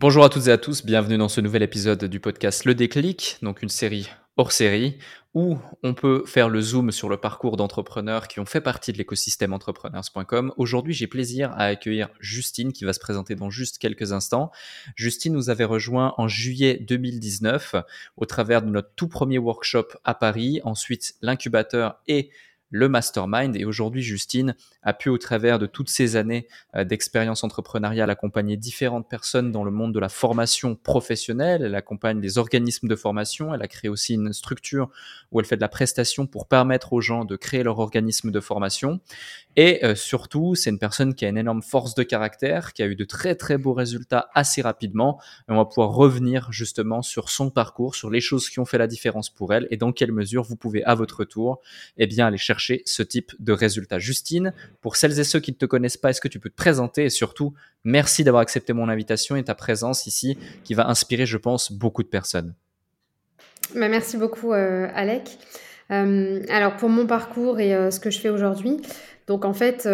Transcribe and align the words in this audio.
Bonjour 0.00 0.22
à 0.22 0.28
toutes 0.28 0.46
et 0.46 0.52
à 0.52 0.58
tous, 0.58 0.86
bienvenue 0.86 1.18
dans 1.18 1.26
ce 1.26 1.40
nouvel 1.40 1.64
épisode 1.64 2.04
du 2.04 2.20
podcast 2.20 2.64
Le 2.64 2.76
Déclic, 2.76 3.38
donc 3.42 3.62
une 3.62 3.68
série 3.68 4.08
hors 4.36 4.52
série 4.52 4.96
où 5.34 5.58
on 5.82 5.92
peut 5.92 6.22
faire 6.24 6.48
le 6.48 6.60
zoom 6.60 6.92
sur 6.92 7.08
le 7.08 7.16
parcours 7.16 7.56
d'entrepreneurs 7.56 8.28
qui 8.28 8.38
ont 8.38 8.46
fait 8.46 8.60
partie 8.60 8.92
de 8.92 8.98
l'écosystème 8.98 9.52
entrepreneurs.com. 9.52 10.52
Aujourd'hui, 10.56 10.94
j'ai 10.94 11.08
plaisir 11.08 11.50
à 11.50 11.64
accueillir 11.64 12.10
Justine 12.20 12.72
qui 12.72 12.84
va 12.84 12.92
se 12.92 13.00
présenter 13.00 13.34
dans 13.34 13.50
juste 13.50 13.78
quelques 13.78 14.12
instants. 14.12 14.52
Justine 14.94 15.32
nous 15.32 15.50
avait 15.50 15.64
rejoint 15.64 16.14
en 16.16 16.28
juillet 16.28 16.78
2019 16.78 17.74
au 18.16 18.24
travers 18.24 18.62
de 18.62 18.68
notre 18.68 18.94
tout 18.94 19.08
premier 19.08 19.38
workshop 19.38 19.88
à 20.04 20.14
Paris, 20.14 20.60
ensuite 20.62 21.16
l'incubateur 21.22 22.00
et 22.06 22.30
le 22.70 22.88
mastermind. 22.88 23.56
Et 23.56 23.64
aujourd'hui, 23.64 24.02
Justine 24.02 24.54
a 24.82 24.92
pu, 24.92 25.08
au 25.08 25.18
travers 25.18 25.58
de 25.58 25.66
toutes 25.66 25.88
ces 25.88 26.16
années 26.16 26.46
euh, 26.76 26.84
d'expérience 26.84 27.44
entrepreneuriale, 27.44 28.10
accompagner 28.10 28.56
différentes 28.56 29.08
personnes 29.08 29.52
dans 29.52 29.64
le 29.64 29.70
monde 29.70 29.94
de 29.94 30.00
la 30.00 30.08
formation 30.08 30.74
professionnelle. 30.76 31.62
Elle 31.62 31.74
accompagne 31.74 32.20
des 32.20 32.38
organismes 32.38 32.88
de 32.88 32.96
formation. 32.96 33.54
Elle 33.54 33.62
a 33.62 33.68
créé 33.68 33.88
aussi 33.88 34.14
une 34.14 34.32
structure 34.32 34.90
où 35.32 35.40
elle 35.40 35.46
fait 35.46 35.56
de 35.56 35.60
la 35.60 35.68
prestation 35.68 36.26
pour 36.26 36.46
permettre 36.46 36.92
aux 36.92 37.00
gens 37.00 37.24
de 37.24 37.36
créer 37.36 37.62
leur 37.62 37.78
organisme 37.78 38.30
de 38.30 38.40
formation. 38.40 39.00
Et 39.60 39.84
euh, 39.84 39.96
surtout, 39.96 40.54
c'est 40.54 40.70
une 40.70 40.78
personne 40.78 41.16
qui 41.16 41.24
a 41.24 41.28
une 41.28 41.36
énorme 41.36 41.62
force 41.62 41.96
de 41.96 42.04
caractère, 42.04 42.72
qui 42.72 42.84
a 42.84 42.86
eu 42.86 42.94
de 42.94 43.02
très 43.02 43.34
très 43.34 43.58
beaux 43.58 43.72
résultats 43.72 44.28
assez 44.32 44.62
rapidement. 44.62 45.20
On 45.48 45.56
va 45.56 45.64
pouvoir 45.64 45.90
revenir 45.90 46.52
justement 46.52 47.02
sur 47.02 47.28
son 47.28 47.50
parcours, 47.50 47.96
sur 47.96 48.08
les 48.08 48.20
choses 48.20 48.50
qui 48.50 48.60
ont 48.60 48.64
fait 48.64 48.78
la 48.78 48.86
différence 48.86 49.30
pour 49.30 49.52
elle 49.52 49.66
et 49.72 49.76
dans 49.76 49.90
quelle 49.90 50.12
mesure 50.12 50.44
vous 50.44 50.54
pouvez 50.54 50.84
à 50.84 50.94
votre 50.94 51.24
tour, 51.24 51.60
eh 51.96 52.06
bien, 52.06 52.28
aller 52.28 52.38
chercher 52.38 52.82
ce 52.86 53.02
type 53.02 53.32
de 53.40 53.52
résultats. 53.52 53.98
Justine, 53.98 54.52
pour 54.80 54.94
celles 54.94 55.18
et 55.18 55.24
ceux 55.24 55.40
qui 55.40 55.50
ne 55.50 55.56
te 55.56 55.66
connaissent 55.66 55.96
pas, 55.96 56.10
est-ce 56.10 56.20
que 56.20 56.28
tu 56.28 56.38
peux 56.38 56.50
te 56.50 56.54
présenter 56.54 57.06
et 57.06 57.10
surtout, 57.10 57.52
merci 57.82 58.22
d'avoir 58.22 58.42
accepté 58.42 58.72
mon 58.72 58.88
invitation 58.88 59.34
et 59.34 59.42
ta 59.42 59.56
présence 59.56 60.06
ici 60.06 60.38
qui 60.62 60.74
va 60.74 60.86
inspirer, 60.86 61.26
je 61.26 61.36
pense, 61.36 61.72
beaucoup 61.72 62.04
de 62.04 62.08
personnes. 62.08 62.54
Bah, 63.74 63.88
merci 63.88 64.18
beaucoup, 64.18 64.52
euh, 64.52 64.86
Alec. 64.94 65.36
Euh, 65.90 66.44
alors, 66.48 66.76
pour 66.76 66.90
mon 66.90 67.08
parcours 67.08 67.58
et 67.58 67.90
ce 67.90 67.98
que 67.98 68.10
je 68.12 68.20
fais 68.20 68.28
aujourd'hui, 68.28 68.80
donc 69.28 69.44
en 69.44 69.52
fait, 69.52 69.86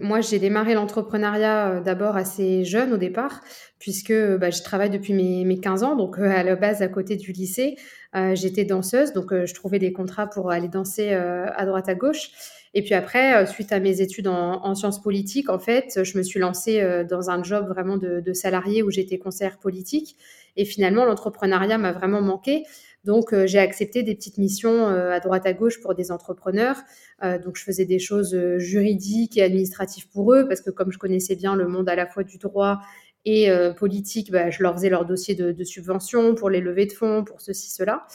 moi 0.00 0.20
j'ai 0.22 0.38
démarré 0.38 0.72
l'entrepreneuriat 0.74 1.80
d'abord 1.80 2.16
assez 2.16 2.64
jeune 2.64 2.94
au 2.94 2.96
départ, 2.96 3.42
puisque 3.78 4.12
bah, 4.12 4.50
je 4.50 4.62
travaille 4.62 4.90
depuis 4.90 5.12
mes, 5.12 5.44
mes 5.44 5.58
15 5.58 5.82
ans, 5.82 5.96
donc 5.96 6.18
à 6.18 6.42
la 6.42 6.56
base 6.56 6.80
à 6.80 6.88
côté 6.88 7.16
du 7.16 7.32
lycée. 7.32 7.76
Euh, 8.16 8.34
j'étais 8.34 8.64
danseuse, 8.64 9.12
donc 9.12 9.32
euh, 9.32 9.46
je 9.46 9.54
trouvais 9.54 9.78
des 9.78 9.92
contrats 9.92 10.26
pour 10.26 10.50
aller 10.50 10.66
danser 10.66 11.10
euh, 11.12 11.46
à 11.54 11.64
droite 11.64 11.88
à 11.88 11.94
gauche. 11.94 12.30
Et 12.74 12.82
puis 12.82 12.94
après, 12.94 13.46
suite 13.46 13.72
à 13.72 13.80
mes 13.80 14.00
études 14.00 14.28
en, 14.28 14.74
sciences 14.76 15.02
politiques, 15.02 15.48
en 15.48 15.58
fait, 15.58 16.04
je 16.04 16.16
me 16.16 16.22
suis 16.22 16.38
lancée 16.38 17.04
dans 17.10 17.28
un 17.28 17.42
job 17.42 17.66
vraiment 17.66 17.96
de, 17.96 18.20
de 18.20 18.32
salarié 18.32 18.84
où 18.84 18.92
j'étais 18.92 19.18
conseillère 19.18 19.58
politique. 19.58 20.16
Et 20.56 20.64
finalement, 20.64 21.04
l'entrepreneuriat 21.04 21.78
m'a 21.78 21.90
vraiment 21.90 22.22
manqué. 22.22 22.62
Donc, 23.04 23.34
j'ai 23.46 23.58
accepté 23.58 24.02
des 24.02 24.14
petites 24.14 24.36
missions 24.36 24.86
à 24.86 25.20
droite 25.20 25.46
à 25.46 25.54
gauche 25.54 25.80
pour 25.80 25.94
des 25.94 26.12
entrepreneurs. 26.12 26.76
donc, 27.22 27.56
je 27.56 27.64
faisais 27.64 27.86
des 27.86 27.98
choses 27.98 28.38
juridiques 28.58 29.38
et 29.38 29.42
administratives 29.42 30.08
pour 30.10 30.34
eux 30.34 30.46
parce 30.46 30.60
que 30.60 30.70
comme 30.70 30.92
je 30.92 30.98
connaissais 30.98 31.34
bien 31.34 31.56
le 31.56 31.66
monde 31.66 31.88
à 31.88 31.96
la 31.96 32.06
fois 32.06 32.24
du 32.24 32.36
droit 32.36 32.80
et 33.24 33.50
euh, 33.50 33.72
politique, 33.72 34.30
bah, 34.30 34.50
je 34.50 34.62
leur 34.62 34.74
faisais 34.74 34.88
leur 34.88 35.04
dossier 35.04 35.34
de, 35.34 35.52
de, 35.52 35.64
subvention 35.64 36.34
pour 36.34 36.50
les 36.50 36.60
levées 36.60 36.86
de 36.86 36.92
fonds, 36.92 37.24
pour 37.24 37.40
ceci, 37.40 37.70
cela. 37.70 38.06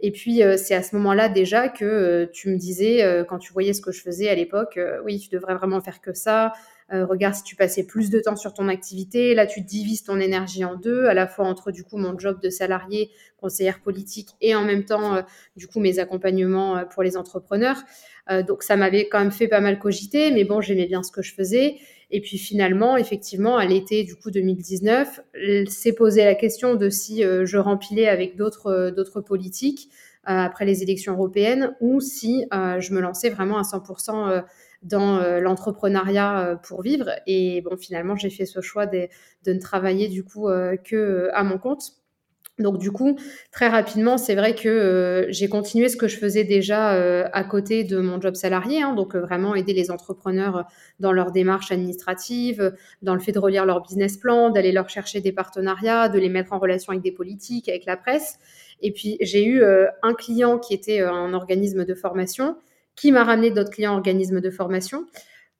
Et 0.00 0.12
puis, 0.12 0.42
euh, 0.42 0.56
c'est 0.56 0.74
à 0.74 0.82
ce 0.82 0.96
moment-là 0.96 1.28
déjà 1.28 1.68
que 1.68 1.84
euh, 1.84 2.26
tu 2.32 2.50
me 2.50 2.56
disais, 2.56 3.24
quand 3.28 3.38
tu 3.38 3.52
voyais 3.52 3.72
ce 3.72 3.80
que 3.80 3.92
je 3.92 4.00
faisais 4.02 4.28
à 4.28 4.34
l'époque, 4.34 4.78
oui, 5.04 5.18
tu 5.18 5.28
devrais 5.30 5.54
vraiment 5.54 5.80
faire 5.80 6.00
que 6.00 6.12
ça. 6.12 6.52
Regarde 6.90 7.34
si 7.34 7.42
tu 7.42 7.56
passais 7.56 7.84
plus 7.84 8.10
de 8.10 8.20
temps 8.20 8.36
sur 8.36 8.52
ton 8.52 8.68
activité. 8.68 9.34
Là, 9.34 9.46
tu 9.46 9.60
divises 9.60 10.02
ton 10.02 10.18
énergie 10.18 10.64
en 10.64 10.74
deux, 10.74 11.06
à 11.06 11.14
la 11.14 11.26
fois 11.26 11.46
entre 11.46 11.70
du 11.70 11.84
coup 11.84 11.98
mon 11.98 12.18
job 12.18 12.40
de 12.42 12.50
salarié, 12.50 13.10
conseillère 13.36 13.80
politique, 13.80 14.30
et 14.40 14.54
en 14.54 14.64
même 14.64 14.84
temps, 14.84 15.24
du 15.56 15.66
coup, 15.66 15.80
mes 15.80 15.98
accompagnements 15.98 16.84
pour 16.92 17.02
les 17.02 17.16
entrepreneurs. 17.16 17.82
donc, 18.46 18.62
ça 18.62 18.76
m'avait 18.76 19.08
quand 19.08 19.20
même 19.20 19.30
fait 19.30 19.48
pas 19.48 19.60
mal 19.60 19.78
cogiter, 19.78 20.30
mais 20.32 20.44
bon, 20.44 20.60
j'aimais 20.60 20.86
bien 20.86 21.02
ce 21.02 21.12
que 21.12 21.22
je 21.22 21.32
faisais. 21.32 21.76
Et 22.10 22.20
puis 22.20 22.38
finalement, 22.38 22.96
effectivement, 22.96 23.56
à 23.56 23.64
l'été 23.66 24.04
du 24.04 24.16
coup 24.16 24.30
2019, 24.30 25.20
s'est 25.68 25.92
posé 25.92 26.24
la 26.24 26.34
question 26.34 26.74
de 26.74 26.88
si 26.88 27.24
euh, 27.24 27.46
je 27.46 27.58
rempilais 27.58 28.08
avec 28.08 28.36
d'autres 28.36 28.66
euh, 28.66 28.90
d'autres 28.90 29.20
politiques 29.20 29.88
euh, 30.28 30.32
après 30.32 30.64
les 30.64 30.82
élections 30.82 31.12
européennes 31.12 31.76
ou 31.80 32.00
si 32.00 32.44
je 32.50 32.92
me 32.92 33.00
lançais 33.00 33.30
vraiment 33.30 33.58
à 33.58 33.62
100% 33.62 34.42
dans 34.82 35.20
l'entrepreneuriat 35.40 36.58
pour 36.62 36.82
vivre. 36.82 37.10
Et 37.26 37.60
bon, 37.62 37.76
finalement, 37.76 38.16
j'ai 38.16 38.30
fait 38.30 38.46
ce 38.46 38.60
choix 38.60 38.86
de, 38.86 39.08
de, 39.44 39.52
ne 39.52 39.60
travailler 39.60 40.08
du 40.08 40.24
coup 40.24 40.48
que 40.84 41.28
à 41.32 41.44
mon 41.44 41.58
compte 41.58 42.00
donc 42.60 42.78
du 42.78 42.92
coup, 42.92 43.16
très 43.52 43.68
rapidement, 43.68 44.18
c'est 44.18 44.34
vrai 44.34 44.54
que 44.54 44.68
euh, 44.68 45.26
j'ai 45.30 45.48
continué 45.48 45.88
ce 45.88 45.96
que 45.96 46.08
je 46.08 46.18
faisais 46.18 46.44
déjà 46.44 46.94
euh, 46.94 47.26
à 47.32 47.42
côté 47.42 47.84
de 47.84 47.98
mon 47.98 48.20
job 48.20 48.34
salarié, 48.34 48.82
hein, 48.82 48.94
donc 48.94 49.14
euh, 49.14 49.20
vraiment 49.20 49.54
aider 49.54 49.72
les 49.72 49.90
entrepreneurs 49.90 50.66
dans 51.00 51.12
leur 51.12 51.32
démarche 51.32 51.72
administrative, 51.72 52.74
dans 53.02 53.14
le 53.14 53.20
fait 53.20 53.32
de 53.32 53.38
relire 53.38 53.64
leur 53.64 53.82
business 53.82 54.16
plan, 54.18 54.50
d'aller 54.50 54.72
leur 54.72 54.88
chercher 54.88 55.20
des 55.20 55.32
partenariats, 55.32 56.08
de 56.08 56.18
les 56.18 56.28
mettre 56.28 56.52
en 56.52 56.58
relation 56.58 56.90
avec 56.90 57.02
des 57.02 57.12
politiques, 57.12 57.68
avec 57.68 57.86
la 57.86 57.96
presse. 57.96 58.38
Et 58.82 58.92
puis 58.92 59.16
j'ai 59.20 59.44
eu 59.44 59.62
un 60.02 60.14
client 60.14 60.58
qui 60.58 60.72
était 60.72 61.00
un 61.00 61.34
organisme 61.34 61.84
de 61.84 61.94
formation, 61.94 62.56
qui 62.96 63.12
m'a 63.12 63.24
ramené 63.24 63.50
d'autres 63.50 63.70
clients 63.70 63.94
organismes 63.94 64.40
de 64.40 64.50
formation. 64.50 65.06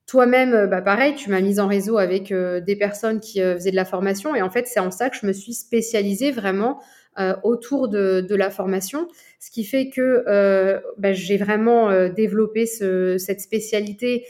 Toi-même, 0.06 0.66
bah 0.66 0.82
pareil, 0.82 1.14
tu 1.14 1.30
m'as 1.30 1.40
mise 1.40 1.60
en 1.60 1.68
réseau 1.68 1.96
avec 1.96 2.32
des 2.32 2.76
personnes 2.76 3.20
qui 3.20 3.40
faisaient 3.40 3.70
de 3.70 3.76
la 3.76 3.84
formation. 3.84 4.34
Et 4.34 4.42
en 4.42 4.50
fait, 4.50 4.66
c'est 4.66 4.80
en 4.80 4.90
ça 4.90 5.08
que 5.08 5.16
je 5.16 5.24
me 5.24 5.32
suis 5.32 5.54
spécialisée 5.54 6.32
vraiment 6.32 6.80
euh, 7.18 7.34
autour 7.42 7.88
de, 7.88 8.34
la 8.34 8.50
formation, 8.50 9.08
ce 9.40 9.50
qui 9.50 9.64
fait 9.64 9.90
que 9.90 10.22
euh, 10.28 10.78
bah, 10.96 11.12
j'ai 11.12 11.38
vraiment 11.38 11.90
euh, 11.90 12.08
développé 12.08 12.66
ce, 12.66 13.18
cette 13.18 13.40
spécialité 13.40 14.26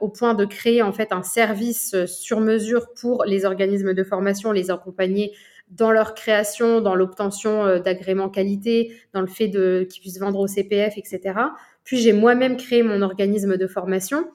au 0.00 0.08
point 0.08 0.34
de 0.34 0.44
créer 0.44 0.80
en 0.80 0.92
fait 0.92 1.12
un 1.12 1.24
service 1.24 2.04
sur 2.06 2.38
mesure 2.38 2.94
pour 2.94 3.24
les 3.24 3.44
organismes 3.44 3.94
de 3.94 4.04
formation, 4.04 4.52
les 4.52 4.70
accompagner 4.70 5.32
dans 5.68 5.90
leur 5.90 6.14
création, 6.14 6.80
dans 6.80 6.94
l'obtention 6.94 7.80
d'agréments 7.80 8.28
qualité, 8.28 8.92
dans 9.12 9.20
le 9.20 9.26
fait 9.26 9.50
qu'ils 9.50 10.00
puissent 10.00 10.20
vendre 10.20 10.38
au 10.38 10.46
CPF, 10.46 10.96
etc. 10.96 11.34
Puis 11.84 11.98
j'ai 11.98 12.12
moi-même 12.12 12.56
créé 12.56 12.82
mon 12.82 13.02
organisme 13.02 13.56
de 13.56 13.66
formation 13.66 14.26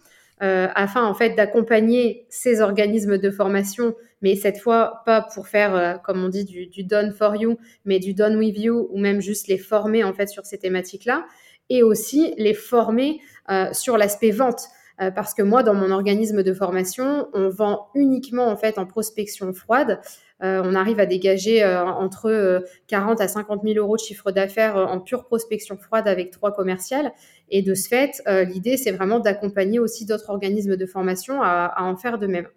euh, 0.43 0.67
afin 0.75 1.05
en 1.05 1.13
fait 1.13 1.29
d'accompagner 1.29 2.25
ces 2.29 2.59
organismes 2.59 3.17
de 3.17 3.31
formation, 3.31 3.95
mais 4.21 4.35
cette 4.35 4.57
fois 4.57 5.01
pas 5.05 5.21
pour 5.21 5.47
faire, 5.47 5.73
euh, 5.73 5.93
comme 6.03 6.21
on 6.21 6.27
dit, 6.27 6.43
du, 6.43 6.67
du, 6.67 6.83
done 6.83 7.13
for 7.13 7.37
you, 7.37 7.57
mais 7.85 7.99
du 7.99 8.13
done 8.13 8.35
with 8.35 8.57
you, 8.59 8.89
ou 8.91 8.99
même 8.99 9.21
juste 9.21 9.47
les 9.47 9.57
former 9.57 10.03
en 10.03 10.13
fait 10.13 10.27
sur 10.27 10.45
ces 10.45 10.57
thématiques-là, 10.57 11.25
et 11.69 11.83
aussi 11.83 12.33
les 12.37 12.53
former 12.53 13.21
euh, 13.49 13.71
sur 13.71 13.97
l'aspect 13.97 14.31
vente. 14.31 14.67
Euh, 15.01 15.11
parce 15.11 15.33
que 15.33 15.41
moi, 15.41 15.63
dans 15.63 15.73
mon 15.73 15.91
organisme 15.91 16.43
de 16.43 16.53
formation, 16.53 17.27
on 17.33 17.49
vend 17.49 17.87
uniquement 17.95 18.47
en 18.47 18.55
fait 18.55 18.77
en 18.77 18.85
prospection 18.85 19.53
froide. 19.53 19.99
Euh, 20.43 20.61
on 20.63 20.75
arrive 20.75 20.99
à 20.99 21.05
dégager 21.05 21.63
euh, 21.63 21.85
entre 21.85 22.63
40 22.87 23.21
à 23.21 23.27
50 23.27 23.61
000 23.63 23.75
euros 23.77 23.95
de 23.95 24.01
chiffre 24.01 24.31
d'affaires 24.31 24.75
en 24.75 24.99
pure 24.99 25.25
prospection 25.25 25.77
froide 25.77 26.07
avec 26.07 26.31
trois 26.31 26.53
commerciales. 26.53 27.11
Et 27.49 27.61
de 27.61 27.73
ce 27.73 27.87
fait, 27.87 28.21
l'idée, 28.47 28.77
c'est 28.77 28.91
vraiment 28.91 29.19
d'accompagner 29.19 29.79
aussi 29.79 30.05
d'autres 30.05 30.29
organismes 30.29 30.77
de 30.77 30.85
formation 30.85 31.41
à, 31.41 31.65
à 31.65 31.83
en 31.83 31.95
faire 31.95 32.17
de 32.17 32.27
même. 32.27 32.47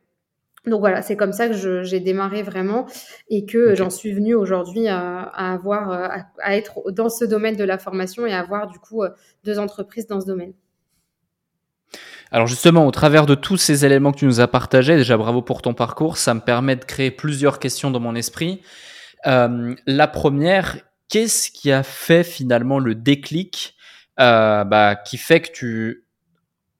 Donc 0.66 0.80
voilà, 0.80 1.02
c'est 1.02 1.16
comme 1.16 1.32
ça 1.32 1.48
que 1.48 1.82
j'ai 1.82 2.00
démarré 2.00 2.42
vraiment 2.42 2.86
et 3.28 3.46
que 3.46 3.74
j'en 3.74 3.90
suis 3.90 4.12
venue 4.12 4.34
aujourd'hui 4.34 4.88
à, 4.88 5.22
à, 5.22 5.52
avoir, 5.52 5.90
à, 5.90 6.26
à, 6.42 6.56
être 6.56 6.90
dans 6.90 7.08
ce 7.08 7.24
domaine 7.24 7.56
de 7.56 7.64
la 7.64 7.78
formation 7.78 8.26
et 8.26 8.32
à 8.32 8.40
avoir 8.40 8.66
du 8.66 8.78
coup 8.78 9.02
deux 9.44 9.58
entreprises 9.58 10.06
dans 10.06 10.20
ce 10.20 10.26
domaine. 10.26 10.52
Alors 12.30 12.46
justement, 12.46 12.86
au 12.86 12.90
travers 12.90 13.26
de 13.26 13.34
tous 13.34 13.56
ces 13.56 13.84
éléments 13.84 14.12
que 14.12 14.18
tu 14.18 14.26
nous 14.26 14.40
as 14.40 14.48
partagés, 14.48 14.96
déjà 14.96 15.16
bravo 15.16 15.42
pour 15.42 15.62
ton 15.62 15.74
parcours, 15.74 16.16
ça 16.18 16.34
me 16.34 16.40
permet 16.40 16.76
de 16.76 16.84
créer 16.84 17.10
plusieurs 17.10 17.58
questions 17.58 17.90
dans 17.90 18.00
mon 18.00 18.14
esprit. 18.14 18.60
Euh, 19.26 19.74
la 19.86 20.06
première, 20.08 20.76
qu'est-ce 21.08 21.50
qui 21.50 21.72
a 21.72 21.82
fait 21.82 22.24
finalement 22.24 22.78
le 22.78 22.94
déclic 22.94 23.74
euh, 24.20 24.64
bah, 24.64 24.96
qui 24.96 25.16
fait 25.16 25.40
que 25.40 25.52
tu 25.52 26.04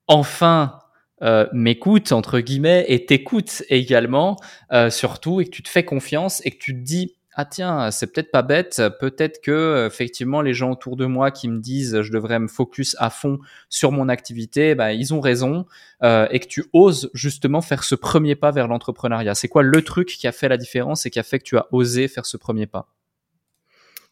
enfin 0.09 0.81
euh, 1.23 1.47
m'écoutes 1.53 2.12
entre 2.12 2.41
guillemets 2.41 2.85
et 2.89 3.06
t'écoutes 3.06 3.62
également 3.69 4.37
euh, 4.73 4.91
surtout 4.91 5.41
et 5.41 5.45
que 5.45 5.50
tu 5.50 5.62
te 5.62 5.69
fais 5.69 5.85
confiance 5.85 6.45
et 6.45 6.50
que 6.50 6.59
tu 6.59 6.75
te 6.75 6.81
dis 6.81 7.18
ah 7.40 7.44
tiens, 7.44 7.93
c'est 7.93 8.12
peut-être 8.12 8.32
pas 8.32 8.43
bête, 8.43 8.82
peut-être 8.99 9.40
que 9.40 9.87
effectivement 9.87 10.43
les 10.43 10.55
gens 10.55 10.73
autour 10.73 10.96
de 10.96 11.06
moi 11.06 11.31
qui 11.31 11.46
me 11.46 11.61
disent 11.61 12.02
je 12.02 12.11
devrais 12.11 12.40
me 12.40 12.49
focus 12.49 12.96
à 12.99 13.11
fond 13.11 13.38
sur 13.69 13.93
mon 13.93 14.08
activité, 14.08 14.75
bah, 14.75 14.93
ils 14.93 15.14
ont 15.14 15.20
raison 15.20 15.64
euh, 16.02 16.26
et 16.32 16.40
que 16.40 16.49
tu 16.49 16.64
oses 16.73 17.12
justement 17.14 17.61
faire 17.61 17.85
ce 17.85 17.94
premier 17.94 18.35
pas 18.35 18.50
vers 18.50 18.67
l'entrepreneuriat. 18.67 19.37
C'est 19.37 19.46
quoi 19.46 19.62
le 19.62 19.82
truc 19.82 20.08
qui 20.08 20.26
a 20.26 20.32
fait 20.32 20.49
la 20.49 20.56
différence 20.56 21.06
et 21.06 21.11
qui 21.11 21.20
a 21.20 21.23
fait 21.23 21.38
que 21.38 21.44
tu 21.44 21.56
as 21.56 21.69
osé 21.70 22.08
faire 22.08 22.26
ce 22.26 22.37
premier 22.37 22.67
pas? 22.67 22.88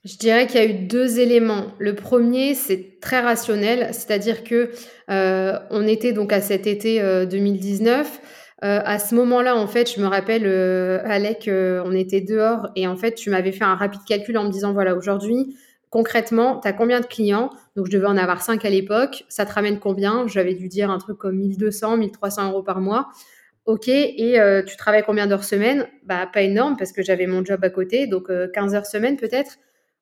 Je 0.04 0.16
dirais 0.18 0.46
qu'il 0.46 0.60
y 0.60 0.62
a 0.62 0.66
eu 0.66 0.86
deux 0.86 1.18
éléments. 1.18 1.74
Le 1.80 1.96
premier, 1.96 2.54
c'est 2.54 3.00
très 3.00 3.18
rationnel, 3.18 3.88
c'est-à-dire 3.92 4.44
que 4.44 4.70
euh, 5.10 5.58
on 5.70 5.84
était 5.84 6.12
donc 6.12 6.32
à 6.32 6.40
cet 6.40 6.68
été 6.68 7.00
2019. 7.26 8.20
À 8.62 8.98
ce 8.98 9.14
moment-là, 9.14 9.56
en 9.56 9.66
fait, 9.66 9.94
je 9.94 10.00
me 10.00 10.06
rappelle, 10.06 10.46
Alec, 11.04 11.48
on 11.50 11.92
était 11.92 12.20
dehors 12.20 12.70
et 12.76 12.86
en 12.86 12.96
fait, 12.96 13.14
tu 13.14 13.30
m'avais 13.30 13.52
fait 13.52 13.64
un 13.64 13.74
rapide 13.74 14.00
calcul 14.06 14.36
en 14.38 14.44
me 14.44 14.50
disant, 14.50 14.72
voilà, 14.72 14.94
aujourd'hui, 14.94 15.56
concrètement, 15.90 16.60
tu 16.60 16.68
as 16.68 16.72
combien 16.72 17.00
de 17.00 17.06
clients? 17.06 17.50
Donc, 17.76 17.86
je 17.86 17.92
devais 17.92 18.06
en 18.06 18.16
avoir 18.16 18.42
5 18.42 18.64
à 18.64 18.70
l'époque. 18.70 19.24
Ça 19.28 19.44
te 19.46 19.52
ramène 19.52 19.78
combien? 19.78 20.26
J'avais 20.26 20.54
dû 20.54 20.68
dire 20.68 20.90
un 20.90 20.98
truc 20.98 21.18
comme 21.18 21.36
1200, 21.36 21.96
1300 21.98 22.50
euros 22.50 22.62
par 22.62 22.80
mois. 22.80 23.08
Ok, 23.66 23.88
et 23.88 24.38
tu 24.66 24.76
travailles 24.76 25.04
combien 25.04 25.26
d'heures 25.26 25.44
semaine? 25.44 25.86
Bah, 26.04 26.28
pas 26.32 26.42
énorme 26.42 26.76
parce 26.78 26.92
que 26.92 27.02
j'avais 27.02 27.26
mon 27.26 27.44
job 27.44 27.64
à 27.64 27.70
côté, 27.70 28.06
donc 28.06 28.30
15 28.52 28.74
heures 28.74 28.86
semaine 28.86 29.16
peut-être. 29.16 29.56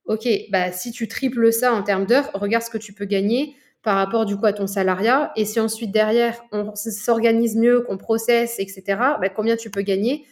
Ok, 0.05 0.29
bah, 0.51 0.71
si 0.71 0.93
tu 0.93 1.09
triples 1.09 1.51
ça 1.51 1.73
en 1.73 1.83
termes 1.83 2.05
d'heures, 2.05 2.31
regarde 2.35 2.63
ce 2.63 2.71
que 2.71 2.77
tu 2.79 2.93
peux 2.93 3.07
gagner 3.07 3.57
par 3.85 3.97
rapport 3.97 4.25
du 4.25 4.37
coup 4.37 4.47
à 4.47 4.53
ton 4.53 4.67
salariat. 4.67 5.31
Et 5.37 5.45
si 5.45 5.61
ensuite 5.61 5.93
derrière, 5.93 6.43
on 6.51 6.75
s'organise 6.75 7.55
mieux, 7.57 7.83
qu'on 7.83 7.99
processe, 7.99 8.59
etc., 8.59 8.83
bah, 9.21 9.29
combien 9.29 9.57
tu 9.57 9.71
peux 9.71 9.83
gagner? 9.83 10.25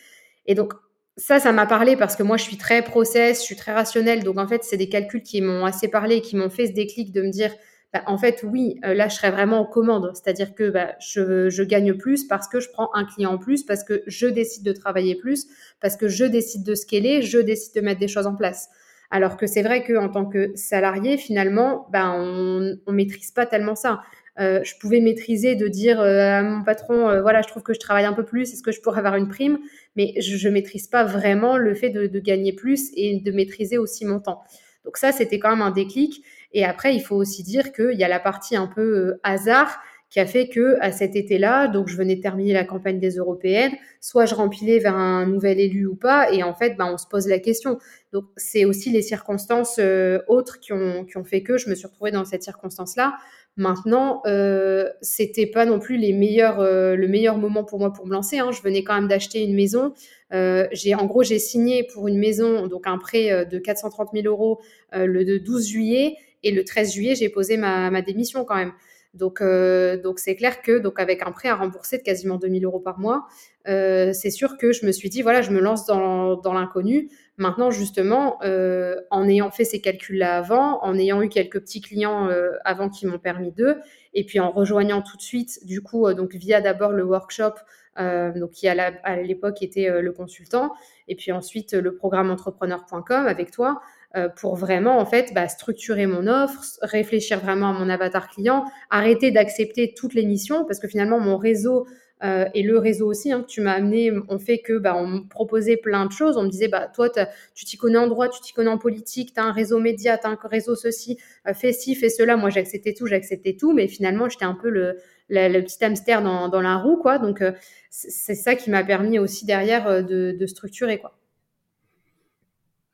Et 0.46 0.54
donc, 0.54 0.72
ça, 1.18 1.38
ça 1.38 1.52
m'a 1.52 1.66
parlé 1.66 1.94
parce 1.96 2.16
que 2.16 2.22
moi, 2.22 2.38
je 2.38 2.44
suis 2.44 2.56
très 2.56 2.82
process, 2.82 3.40
je 3.40 3.44
suis 3.44 3.56
très 3.56 3.72
rationnelle. 3.72 4.24
Donc, 4.24 4.38
en 4.38 4.48
fait, 4.48 4.64
c'est 4.64 4.78
des 4.78 4.88
calculs 4.88 5.22
qui 5.22 5.42
m'ont 5.42 5.66
assez 5.66 5.88
parlé 5.88 6.22
qui 6.22 6.34
m'ont 6.34 6.50
fait 6.50 6.66
ce 6.66 6.72
déclic 6.72 7.12
de 7.12 7.20
me 7.22 7.30
dire, 7.30 7.52
bah, 7.92 8.02
en 8.06 8.16
fait, 8.16 8.42
oui, 8.42 8.80
euh, 8.86 8.94
là, 8.94 9.08
je 9.08 9.16
serais 9.16 9.30
vraiment 9.30 9.60
en 9.60 9.66
commande. 9.66 10.12
C'est-à-dire 10.14 10.54
que 10.54 10.70
bah, 10.70 10.94
je, 10.98 11.50
je, 11.50 11.62
gagne 11.62 11.92
plus 11.92 12.24
parce 12.24 12.48
que 12.48 12.58
je 12.58 12.70
prends 12.70 12.88
un 12.94 13.04
client 13.04 13.34
en 13.34 13.38
plus, 13.38 13.64
parce 13.64 13.84
que 13.84 14.02
je 14.06 14.26
décide 14.26 14.64
de 14.64 14.72
travailler 14.72 15.14
plus, 15.14 15.46
parce 15.80 15.96
que 15.96 16.08
je 16.08 16.24
décide 16.24 16.64
de 16.64 16.74
scaler, 16.74 17.20
je 17.20 17.38
décide 17.38 17.74
de 17.74 17.82
mettre 17.82 18.00
des 18.00 18.08
choses 18.08 18.26
en 18.26 18.34
place. 18.34 18.70
Alors 19.12 19.36
que 19.36 19.46
c'est 19.46 19.60
vrai 19.60 19.84
qu'en 19.84 20.08
tant 20.08 20.24
que 20.24 20.52
salarié, 20.56 21.18
finalement, 21.18 21.86
ben, 21.92 22.14
on 22.16 22.60
ne 22.60 22.96
maîtrise 22.96 23.30
pas 23.30 23.44
tellement 23.44 23.74
ça. 23.74 24.00
Euh, 24.40 24.64
je 24.64 24.72
pouvais 24.80 25.00
maîtriser 25.00 25.54
de 25.54 25.68
dire 25.68 26.00
euh, 26.00 26.38
à 26.38 26.42
mon 26.42 26.64
patron, 26.64 27.10
euh, 27.10 27.20
voilà, 27.20 27.42
je 27.42 27.48
trouve 27.48 27.62
que 27.62 27.74
je 27.74 27.78
travaille 27.78 28.06
un 28.06 28.14
peu 28.14 28.24
plus, 28.24 28.50
est-ce 28.50 28.62
que 28.62 28.72
je 28.72 28.80
pourrais 28.80 29.00
avoir 29.00 29.16
une 29.16 29.28
prime? 29.28 29.58
Mais 29.96 30.14
je 30.18 30.48
ne 30.48 30.54
maîtrise 30.54 30.86
pas 30.86 31.04
vraiment 31.04 31.58
le 31.58 31.74
fait 31.74 31.90
de, 31.90 32.06
de, 32.06 32.20
gagner 32.20 32.54
plus 32.54 32.90
et 32.96 33.20
de 33.20 33.32
maîtriser 33.32 33.76
aussi 33.76 34.06
mon 34.06 34.18
temps. 34.18 34.42
Donc 34.86 34.96
ça, 34.96 35.12
c'était 35.12 35.38
quand 35.38 35.50
même 35.50 35.60
un 35.60 35.72
déclic. 35.72 36.24
Et 36.54 36.64
après, 36.64 36.94
il 36.94 37.00
faut 37.00 37.16
aussi 37.16 37.42
dire 37.42 37.74
qu'il 37.74 37.98
y 37.98 38.04
a 38.04 38.08
la 38.08 38.18
partie 38.18 38.56
un 38.56 38.66
peu 38.66 39.18
hasard 39.24 39.78
qui 40.12 40.20
a 40.20 40.26
fait 40.26 40.48
que 40.48 40.76
à 40.82 40.92
cet 40.92 41.16
été-là, 41.16 41.68
donc 41.68 41.88
je 41.88 41.96
venais 41.96 42.20
terminer 42.20 42.52
la 42.52 42.64
campagne 42.64 42.98
des 42.98 43.16
européennes, 43.16 43.72
soit 43.98 44.26
je 44.26 44.34
remplissais 44.34 44.78
vers 44.78 44.94
un 44.94 45.24
nouvel 45.24 45.58
élu 45.58 45.86
ou 45.86 45.94
pas, 45.94 46.30
et 46.30 46.42
en 46.42 46.52
fait, 46.52 46.76
ben, 46.76 46.90
on 46.92 46.98
se 46.98 47.06
pose 47.06 47.26
la 47.26 47.38
question. 47.38 47.78
Donc 48.12 48.24
c'est 48.36 48.66
aussi 48.66 48.90
les 48.90 49.00
circonstances 49.00 49.76
euh, 49.78 50.18
autres 50.28 50.60
qui 50.60 50.74
ont, 50.74 51.06
fait 51.24 51.42
que 51.42 51.56
je 51.56 51.70
me 51.70 51.74
suis 51.74 51.86
retrouvée 51.86 52.10
dans 52.10 52.26
cette 52.26 52.42
circonstance-là. 52.42 53.14
Maintenant, 53.56 54.20
euh, 54.26 54.90
c'était 55.00 55.46
pas 55.46 55.64
non 55.64 55.78
plus 55.78 55.96
euh, 55.96 56.94
le 56.94 57.08
meilleur 57.08 57.38
moment 57.38 57.64
pour 57.64 57.78
moi 57.78 57.90
pour 57.90 58.06
me 58.06 58.12
lancer. 58.12 58.38
Hein. 58.38 58.50
Je 58.52 58.60
venais 58.60 58.84
quand 58.84 58.94
même 58.94 59.08
d'acheter 59.08 59.42
une 59.42 59.54
maison. 59.54 59.94
J'ai, 60.30 60.94
en 60.94 61.06
gros, 61.06 61.22
j'ai 61.22 61.38
signé 61.38 61.84
pour 61.84 62.06
une 62.06 62.18
maison, 62.18 62.66
donc 62.66 62.86
un 62.86 62.98
prêt 62.98 63.46
de 63.46 63.58
430 63.58 64.10
000 64.12 64.26
euros 64.26 64.60
le 64.92 65.38
12 65.38 65.66
juillet, 65.66 66.16
et 66.42 66.50
le 66.50 66.64
13 66.64 66.92
juillet, 66.92 67.14
j'ai 67.14 67.30
posé 67.30 67.56
ma 67.56 68.02
démission 68.02 68.44
quand 68.44 68.56
même. 68.56 68.72
Donc, 69.14 69.42
euh, 69.42 70.00
donc 70.00 70.18
c'est 70.18 70.34
clair 70.36 70.62
que 70.62 70.78
donc 70.78 70.98
avec 70.98 71.22
un 71.22 71.32
prêt 71.32 71.48
à 71.48 71.56
rembourser 71.56 71.98
de 71.98 72.02
quasiment 72.02 72.36
2000 72.36 72.64
euros 72.64 72.80
par 72.80 72.98
mois, 72.98 73.26
euh, 73.68 74.12
c'est 74.12 74.30
sûr 74.30 74.56
que 74.56 74.72
je 74.72 74.86
me 74.86 74.92
suis 74.92 75.10
dit 75.10 75.22
voilà, 75.22 75.42
je 75.42 75.50
me 75.50 75.60
lance 75.60 75.86
dans, 75.86 76.36
dans 76.36 76.54
l'inconnu. 76.54 77.10
Maintenant, 77.38 77.70
justement, 77.70 78.38
euh, 78.42 78.96
en 79.10 79.26
ayant 79.28 79.50
fait 79.50 79.64
ces 79.64 79.80
calculs-là 79.80 80.36
avant, 80.36 80.82
en 80.82 80.98
ayant 80.98 81.22
eu 81.22 81.28
quelques 81.28 81.60
petits 81.60 81.80
clients 81.80 82.28
euh, 82.28 82.52
avant 82.64 82.88
qui 82.88 83.06
m'ont 83.06 83.18
permis 83.18 83.52
d'eux, 83.52 83.78
et 84.14 84.24
puis 84.24 84.38
en 84.38 84.50
rejoignant 84.50 85.02
tout 85.02 85.16
de 85.16 85.22
suite, 85.22 85.64
du 85.64 85.82
coup, 85.82 86.06
euh, 86.06 86.14
donc 86.14 86.34
via 86.34 86.60
d'abord 86.60 86.92
le 86.92 87.04
workshop, 87.04 87.54
donc 87.98 88.52
qui 88.52 88.68
à 88.68 89.16
l'époque 89.22 89.60
était 89.60 90.00
le 90.00 90.12
consultant, 90.12 90.72
et 91.08 91.14
puis 91.14 91.30
ensuite 91.30 91.74
le 91.74 91.94
programme 91.94 92.30
entrepreneur.com 92.30 93.26
avec 93.26 93.50
toi. 93.50 93.82
Euh, 94.14 94.28
pour 94.28 94.56
vraiment 94.56 94.98
en 94.98 95.06
fait 95.06 95.32
bah, 95.34 95.48
structurer 95.48 96.06
mon 96.06 96.26
offre, 96.26 96.60
réfléchir 96.82 97.40
vraiment 97.40 97.70
à 97.70 97.72
mon 97.72 97.88
avatar 97.88 98.28
client, 98.28 98.66
arrêter 98.90 99.30
d'accepter 99.30 99.94
toutes 99.96 100.12
les 100.12 100.26
missions 100.26 100.66
parce 100.66 100.78
que 100.80 100.86
finalement 100.86 101.18
mon 101.18 101.38
réseau 101.38 101.86
euh, 102.22 102.44
et 102.52 102.62
le 102.62 102.76
réseau 102.76 103.08
aussi 103.08 103.32
hein, 103.32 103.40
que 103.40 103.46
tu 103.46 103.62
m'as 103.62 103.72
amené 103.72 104.12
on 104.28 104.38
fait 104.38 104.58
que 104.58 104.76
bah, 104.76 104.94
on 104.98 105.06
me 105.06 105.28
proposait 105.28 105.78
plein 105.78 106.04
de 106.04 106.12
choses. 106.12 106.36
On 106.36 106.42
me 106.42 106.50
disait 106.50 106.68
bah 106.68 106.90
toi 106.94 107.08
tu 107.54 107.64
t'y 107.64 107.78
connais 107.78 107.96
en 107.96 108.06
droit, 108.06 108.28
tu 108.28 108.42
t'y 108.42 108.52
connais 108.52 108.68
en 108.68 108.76
politique, 108.76 109.32
tu 109.32 109.40
as 109.40 109.44
un 109.44 109.52
réseau 109.52 109.80
média, 109.80 110.18
tu 110.18 110.26
as 110.26 110.30
un 110.30 110.38
réseau 110.44 110.74
ceci, 110.74 111.16
euh, 111.48 111.54
fais 111.54 111.72
ci, 111.72 111.94
fais 111.94 112.10
cela. 112.10 112.36
Moi 112.36 112.50
j'acceptais 112.50 112.92
tout, 112.92 113.06
j'acceptais 113.06 113.56
tout, 113.58 113.72
mais 113.72 113.88
finalement 113.88 114.28
j'étais 114.28 114.44
un 114.44 114.54
peu 114.54 114.68
le, 114.68 114.98
le, 115.30 115.60
petit 115.62 115.82
hamster 115.82 116.22
dans, 116.22 116.50
dans, 116.50 116.60
la 116.60 116.76
roue 116.76 116.98
quoi. 116.98 117.18
Donc 117.18 117.42
c'est 117.88 118.34
ça 118.34 118.56
qui 118.56 118.68
m'a 118.68 118.84
permis 118.84 119.18
aussi 119.18 119.46
derrière 119.46 120.04
de, 120.04 120.36
de 120.38 120.46
structurer 120.46 120.98
quoi. 120.98 121.14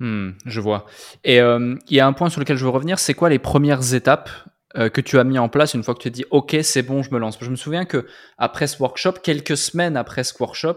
Hmm, 0.01 0.31
je 0.47 0.61
vois. 0.61 0.87
Et 1.25 1.41
euh, 1.41 1.75
il 1.89 1.97
y 1.97 2.01
a 2.01 2.07
un 2.07 2.13
point 2.13 2.29
sur 2.29 2.41
lequel 2.41 2.57
je 2.57 2.65
veux 2.65 2.71
revenir, 2.71 2.99
c'est 2.99 3.15
quoi 3.15 3.29
les 3.29 3.41
premières 3.41 3.95
étapes 3.95 4.31
euh, 4.77 4.89
que 4.89 5.01
tu 5.01 5.19
as 5.19 5.25
mis 5.25 5.39
en 5.39 5.49
place 5.49 5.75
une 5.75 5.83
fois 5.83 5.95
que 5.95 6.01
tu 6.01 6.09
as 6.09 6.13
dit 6.13 6.25
OK, 6.31 6.57
c'est 6.63 6.83
bon, 6.83 7.03
je 7.03 7.13
me 7.13 7.19
lance? 7.19 7.39
Je 7.41 7.51
me 7.51 7.57
souviens 7.57 7.85
que 7.85 8.07
après 8.37 8.69
ce 8.69 8.81
workshop, 8.81 9.15
quelques 9.23 9.57
semaines 9.57 9.97
après 9.97 10.23
ce 10.23 10.35
workshop, 10.39 10.77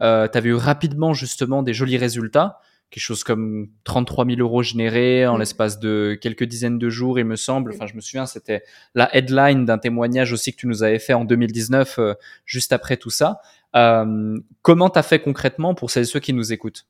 euh, 0.00 0.26
tu 0.26 0.38
avais 0.38 0.48
eu 0.48 0.54
rapidement 0.54 1.12
justement 1.12 1.62
des 1.62 1.74
jolis 1.74 1.98
résultats, 1.98 2.60
quelque 2.90 3.02
chose 3.02 3.24
comme 3.24 3.68
33 3.84 4.24
000 4.24 4.40
euros 4.40 4.62
générés 4.62 5.26
en 5.26 5.36
l'espace 5.36 5.78
de 5.78 6.18
quelques 6.18 6.44
dizaines 6.44 6.78
de 6.78 6.88
jours, 6.88 7.18
il 7.18 7.26
me 7.26 7.36
semble. 7.36 7.72
Enfin, 7.74 7.86
je 7.86 7.94
me 7.94 8.00
souviens, 8.00 8.24
c'était 8.24 8.62
la 8.94 9.14
headline 9.14 9.66
d'un 9.66 9.78
témoignage 9.78 10.32
aussi 10.32 10.52
que 10.52 10.58
tu 10.58 10.66
nous 10.66 10.82
avais 10.82 10.98
fait 10.98 11.14
en 11.14 11.26
2019, 11.26 12.00
juste 12.46 12.72
après 12.72 12.96
tout 12.96 13.10
ça. 13.10 13.40
comment 13.72 14.90
tu 14.90 14.98
as 14.98 15.02
fait 15.02 15.20
concrètement 15.20 15.74
pour 15.74 15.90
celles 15.90 16.04
et 16.04 16.06
ceux 16.06 16.20
qui 16.20 16.32
nous 16.32 16.54
écoutent? 16.54 16.86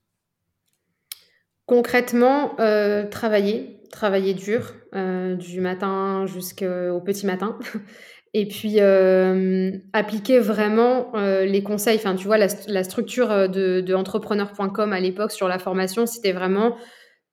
Concrètement, 1.67 2.59
euh, 2.59 3.07
travailler, 3.07 3.79
travailler 3.91 4.35
dur, 4.35 4.75
euh, 4.95 5.37
du 5.37 5.61
matin 5.61 6.27
jusqu'au 6.27 7.01
petit 7.01 7.25
matin. 7.25 7.59
Et 8.35 8.49
puis 8.49 8.77
euh, 8.81 9.71
appliquer 9.93 10.39
vraiment 10.39 11.13
les 11.15 11.63
conseils. 11.63 11.97
Enfin, 11.97 12.17
tu 12.17 12.27
vois, 12.27 12.39
la, 12.39 12.49
structure 12.83 13.51
de, 13.51 13.95
entrepreneur.com 13.95 14.93
à 14.93 15.01
l'époque 15.01 15.33
sur 15.33 15.49
la 15.49 15.59
formation, 15.59 16.07
c'était 16.07 16.33
vraiment 16.33 16.75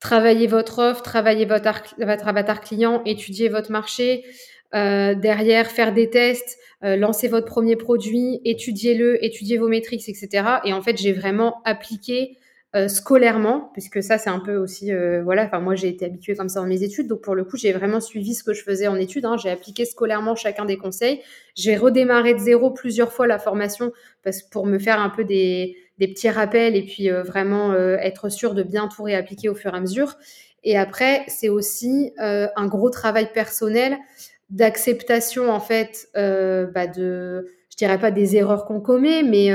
travailler 0.01 0.47
votre 0.47 0.79
offre, 0.79 1.01
travailler 1.01 1.45
votre, 1.45 1.63
votre 1.99 2.27
avatar 2.27 2.59
client, 2.59 3.01
étudier 3.05 3.47
votre 3.47 3.71
marché, 3.71 4.25
derrière 4.73 5.67
faire 5.67 5.93
des 5.93 6.09
tests, 6.09 6.57
lancer 6.81 7.29
votre 7.29 7.47
premier 7.47 7.77
produit, 7.77 8.41
étudier-le, 8.43 9.23
étudier 9.23 9.57
vos 9.57 9.69
métriques, 9.69 10.09
etc. 10.09 10.43
Et 10.65 10.73
en 10.73 10.81
fait, 10.81 10.97
j'ai 10.97 11.13
vraiment 11.13 11.61
appliqué 11.63 12.38
euh, 12.75 12.87
scolairement, 12.87 13.71
puisque 13.73 14.03
ça 14.03 14.19
c'est 14.19 14.29
un 14.29 14.37
peu 14.37 14.55
aussi, 14.55 14.93
euh, 14.93 15.23
voilà, 15.23 15.45
enfin 15.45 15.59
moi 15.59 15.73
j'ai 15.73 15.87
été 15.87 16.05
habituée 16.05 16.35
comme 16.35 16.49
ça 16.49 16.59
dans 16.59 16.67
mes 16.67 16.83
études, 16.83 17.07
donc 17.07 17.21
pour 17.21 17.33
le 17.33 17.43
coup 17.43 17.57
j'ai 17.57 17.73
vraiment 17.73 17.99
suivi 17.99 18.35
ce 18.35 18.43
que 18.43 18.53
je 18.53 18.61
faisais 18.61 18.87
en 18.87 18.95
études, 18.95 19.25
hein. 19.25 19.37
j'ai 19.37 19.49
appliqué 19.49 19.85
scolairement 19.85 20.35
chacun 20.35 20.65
des 20.65 20.77
conseils, 20.77 21.19
j'ai 21.55 21.75
redémarré 21.75 22.35
de 22.35 22.39
zéro 22.39 22.69
plusieurs 22.69 23.11
fois 23.11 23.25
la 23.25 23.39
formation 23.39 23.91
parce, 24.21 24.43
pour 24.43 24.67
me 24.67 24.77
faire 24.77 24.99
un 24.99 25.09
peu 25.09 25.23
des, 25.23 25.77
des 25.97 26.07
petits 26.09 26.29
rappels 26.29 26.75
et 26.75 26.83
puis 26.83 27.09
euh, 27.09 27.23
vraiment 27.23 27.73
être 27.73 28.29
sûr 28.29 28.53
de 28.53 28.61
bien 28.61 28.87
tout 28.87 29.01
réappliquer 29.01 29.49
au 29.49 29.55
fur 29.55 29.73
et 29.73 29.77
à 29.77 29.81
mesure. 29.81 30.17
Et 30.63 30.77
après 30.77 31.23
c'est 31.27 31.49
aussi 31.49 32.13
un 32.19 32.67
gros 32.67 32.91
travail 32.91 33.33
personnel 33.33 33.97
d'acceptation 34.51 35.49
en 35.49 35.59
fait 35.59 36.07
bah, 36.13 36.85
de, 36.85 37.47
je 37.71 37.77
dirais 37.77 37.97
pas 37.97 38.11
des 38.11 38.35
erreurs 38.35 38.65
qu'on 38.65 38.79
commet, 38.79 39.23
mais 39.23 39.49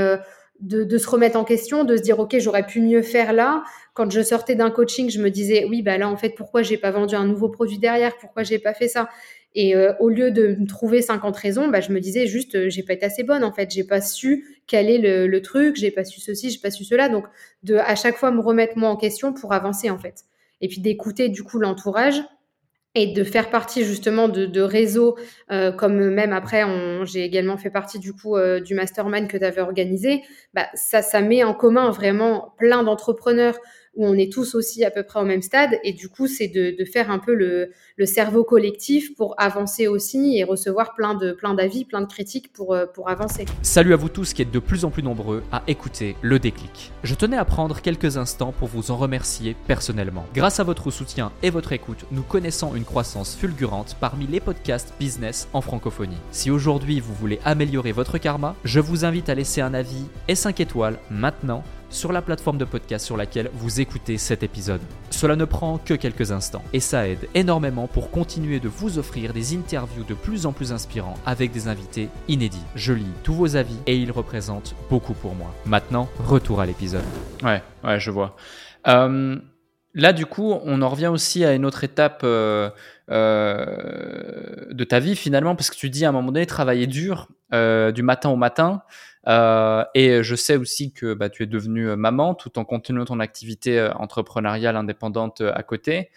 de, 0.64 0.98
se 0.98 1.08
remettre 1.08 1.38
en 1.38 1.44
question, 1.44 1.84
de 1.84 1.96
se 1.96 2.02
dire 2.02 2.18
ok 2.18 2.36
j'aurais 2.38 2.66
pu 2.66 2.80
mieux 2.80 3.02
faire 3.02 3.32
là. 3.32 3.62
Quand 3.92 4.10
je 4.10 4.22
sortais 4.22 4.54
d'un 4.54 4.70
coaching, 4.70 5.10
je 5.10 5.20
me 5.20 5.30
disais 5.30 5.66
oui 5.68 5.82
bah 5.82 5.98
là 5.98 6.08
en 6.08 6.16
fait 6.16 6.30
pourquoi 6.30 6.62
j'ai 6.62 6.78
pas 6.78 6.90
vendu 6.90 7.14
un 7.14 7.26
nouveau 7.26 7.48
produit 7.48 7.78
derrière, 7.78 8.16
pourquoi 8.16 8.42
j'ai 8.42 8.58
pas 8.58 8.74
fait 8.74 8.88
ça? 8.88 9.08
Et 9.54 9.76
euh, 9.76 9.92
au 10.00 10.08
lieu 10.08 10.30
de 10.30 10.56
me 10.58 10.66
trouver 10.66 11.00
50 11.00 11.36
raisons, 11.36 11.68
bah, 11.68 11.80
je 11.80 11.92
me 11.92 12.00
disais 12.00 12.26
juste 12.26 12.56
euh, 12.56 12.70
j'ai 12.70 12.82
pas 12.82 12.94
été 12.94 13.06
assez 13.06 13.22
bonne 13.22 13.44
en 13.44 13.52
fait, 13.52 13.70
j'ai 13.70 13.84
pas 13.84 14.00
su 14.00 14.62
quel 14.66 14.88
est 14.88 14.98
le, 14.98 15.26
le 15.26 15.42
truc, 15.42 15.76
j'ai 15.76 15.90
pas 15.90 16.04
su 16.04 16.20
ceci, 16.20 16.50
j'ai 16.50 16.58
pas 16.58 16.70
su 16.70 16.84
cela. 16.84 17.08
Donc 17.08 17.26
de 17.62 17.76
à 17.76 17.94
chaque 17.94 18.16
fois 18.16 18.30
me 18.30 18.40
remettre 18.40 18.78
moi 18.78 18.88
en 18.88 18.96
question 18.96 19.32
pour 19.34 19.52
avancer 19.52 19.90
en 19.90 19.98
fait. 19.98 20.24
Et 20.60 20.68
puis 20.68 20.80
d'écouter 20.80 21.28
du 21.28 21.42
coup 21.42 21.58
l'entourage 21.58 22.22
et 22.94 23.08
de 23.08 23.24
faire 23.24 23.50
partie 23.50 23.84
justement 23.84 24.28
de, 24.28 24.46
de 24.46 24.60
réseaux 24.60 25.16
euh, 25.50 25.72
comme 25.72 26.10
même 26.10 26.32
après 26.32 26.62
j'ai 27.04 27.24
également 27.24 27.56
fait 27.56 27.70
partie 27.70 27.98
du 27.98 28.12
coup 28.12 28.36
euh, 28.36 28.60
du 28.60 28.74
mastermind 28.74 29.28
que 29.28 29.36
tu 29.36 29.44
avais 29.44 29.60
organisé. 29.60 30.22
Bah, 30.54 30.66
ça 30.74 31.02
ça 31.02 31.20
met 31.20 31.44
en 31.44 31.54
commun 31.54 31.90
vraiment 31.90 32.54
plein 32.58 32.82
d'entrepreneurs 32.82 33.58
où 33.96 34.06
on 34.06 34.14
est 34.14 34.32
tous 34.32 34.54
aussi 34.54 34.84
à 34.84 34.90
peu 34.90 35.02
près 35.02 35.20
au 35.20 35.24
même 35.24 35.42
stade. 35.42 35.78
Et 35.84 35.92
du 35.92 36.08
coup, 36.08 36.26
c'est 36.26 36.48
de, 36.48 36.84
faire 36.84 37.10
un 37.10 37.18
peu 37.18 37.34
le, 37.34 37.70
cerveau 38.04 38.44
collectif 38.44 39.14
pour 39.16 39.34
avancer 39.38 39.86
aussi 39.86 40.38
et 40.38 40.44
recevoir 40.44 40.94
plein 40.94 41.14
de 41.14 41.36
d'avis, 41.56 41.84
plein 41.84 42.00
de 42.00 42.06
critiques 42.06 42.52
pour, 42.52 42.74
euh, 42.74 42.86
pour 42.86 43.08
avancer. 43.08 43.44
Salut 43.62 43.92
à 43.92 43.96
vous 43.96 44.08
tous 44.08 44.32
qui 44.32 44.42
êtes 44.42 44.50
de 44.50 44.58
plus 44.58 44.84
en 44.84 44.90
plus 44.90 45.02
nombreux 45.02 45.42
à 45.52 45.62
écouter 45.66 46.16
le 46.22 46.38
déclic. 46.38 46.92
Je 47.02 47.14
tenais 47.14 47.36
à 47.36 47.44
prendre 47.44 47.80
quelques 47.80 48.16
instants 48.16 48.52
pour 48.52 48.68
vous 48.68 48.90
en 48.90 48.96
remercier 48.96 49.56
personnellement. 49.66 50.26
Grâce 50.34 50.60
à 50.60 50.64
votre 50.64 50.90
soutien 50.90 51.32
et 51.42 51.50
votre 51.50 51.72
écoute, 51.72 52.06
nous 52.10 52.22
connaissons 52.22 52.74
une 52.74 52.84
croissance 52.84 53.36
fulgurante 53.36 53.96
parmi 54.00 54.26
les 54.26 54.40
podcasts 54.40 54.94
business 54.98 55.48
en 55.52 55.60
francophonie. 55.60 56.16
Si 56.30 56.50
aujourd'hui 56.50 57.00
vous 57.00 57.14
voulez 57.14 57.40
améliorer 57.44 57.92
votre 57.92 58.18
karma, 58.18 58.56
je 58.64 58.80
vous 58.80 59.04
invite 59.04 59.28
à 59.28 59.34
laisser 59.34 59.60
un 59.60 59.74
avis 59.74 60.06
et 60.28 60.34
5 60.34 60.60
étoiles 60.60 60.98
maintenant 61.10 61.62
sur 61.94 62.12
la 62.12 62.22
plateforme 62.22 62.58
de 62.58 62.64
podcast 62.64 63.06
sur 63.06 63.16
laquelle 63.16 63.50
vous 63.54 63.80
écoutez 63.80 64.18
cet 64.18 64.42
épisode. 64.42 64.80
Cela 65.10 65.36
ne 65.36 65.44
prend 65.44 65.78
que 65.78 65.94
quelques 65.94 66.32
instants 66.32 66.64
et 66.72 66.80
ça 66.80 67.08
aide 67.08 67.28
énormément 67.34 67.86
pour 67.86 68.10
continuer 68.10 68.58
de 68.58 68.68
vous 68.68 68.98
offrir 68.98 69.32
des 69.32 69.54
interviews 69.54 70.02
de 70.02 70.14
plus 70.14 70.44
en 70.44 70.52
plus 70.52 70.72
inspirants 70.72 71.14
avec 71.24 71.52
des 71.52 71.68
invités 71.68 72.08
inédits. 72.26 72.64
Je 72.74 72.92
lis 72.92 73.06
tous 73.22 73.32
vos 73.32 73.56
avis 73.56 73.76
et 73.86 73.96
ils 73.96 74.10
représentent 74.10 74.74
beaucoup 74.90 75.14
pour 75.14 75.36
moi. 75.36 75.54
Maintenant, 75.66 76.08
retour 76.18 76.60
à 76.60 76.66
l'épisode. 76.66 77.04
Ouais, 77.44 77.62
ouais, 77.84 78.00
je 78.00 78.10
vois. 78.10 78.36
Euh, 78.88 79.36
là, 79.94 80.12
du 80.12 80.26
coup, 80.26 80.58
on 80.64 80.82
en 80.82 80.88
revient 80.88 81.06
aussi 81.06 81.44
à 81.44 81.54
une 81.54 81.64
autre 81.64 81.84
étape 81.84 82.22
euh, 82.24 82.70
euh, 83.10 84.66
de 84.72 84.84
ta 84.84 84.98
vie 84.98 85.14
finalement, 85.14 85.54
parce 85.54 85.70
que 85.70 85.76
tu 85.76 85.90
dis 85.90 86.04
à 86.04 86.08
un 86.08 86.12
moment 86.12 86.32
donné 86.32 86.46
travailler 86.46 86.88
dur 86.88 87.28
du 87.52 88.02
matin 88.02 88.30
au 88.30 88.36
matin. 88.36 88.82
Euh, 89.26 89.84
et 89.94 90.22
je 90.22 90.34
sais 90.34 90.56
aussi 90.56 90.92
que 90.92 91.14
bah, 91.14 91.30
tu 91.30 91.42
es 91.42 91.46
devenue 91.46 91.88
euh, 91.88 91.96
maman 91.96 92.34
tout 92.34 92.58
en 92.58 92.64
continuant 92.64 93.04
ton 93.04 93.20
activité 93.20 93.78
euh, 93.78 93.92
entrepreneuriale 93.94 94.76
indépendante 94.76 95.40
à 95.40 95.62
côté. 95.62 96.10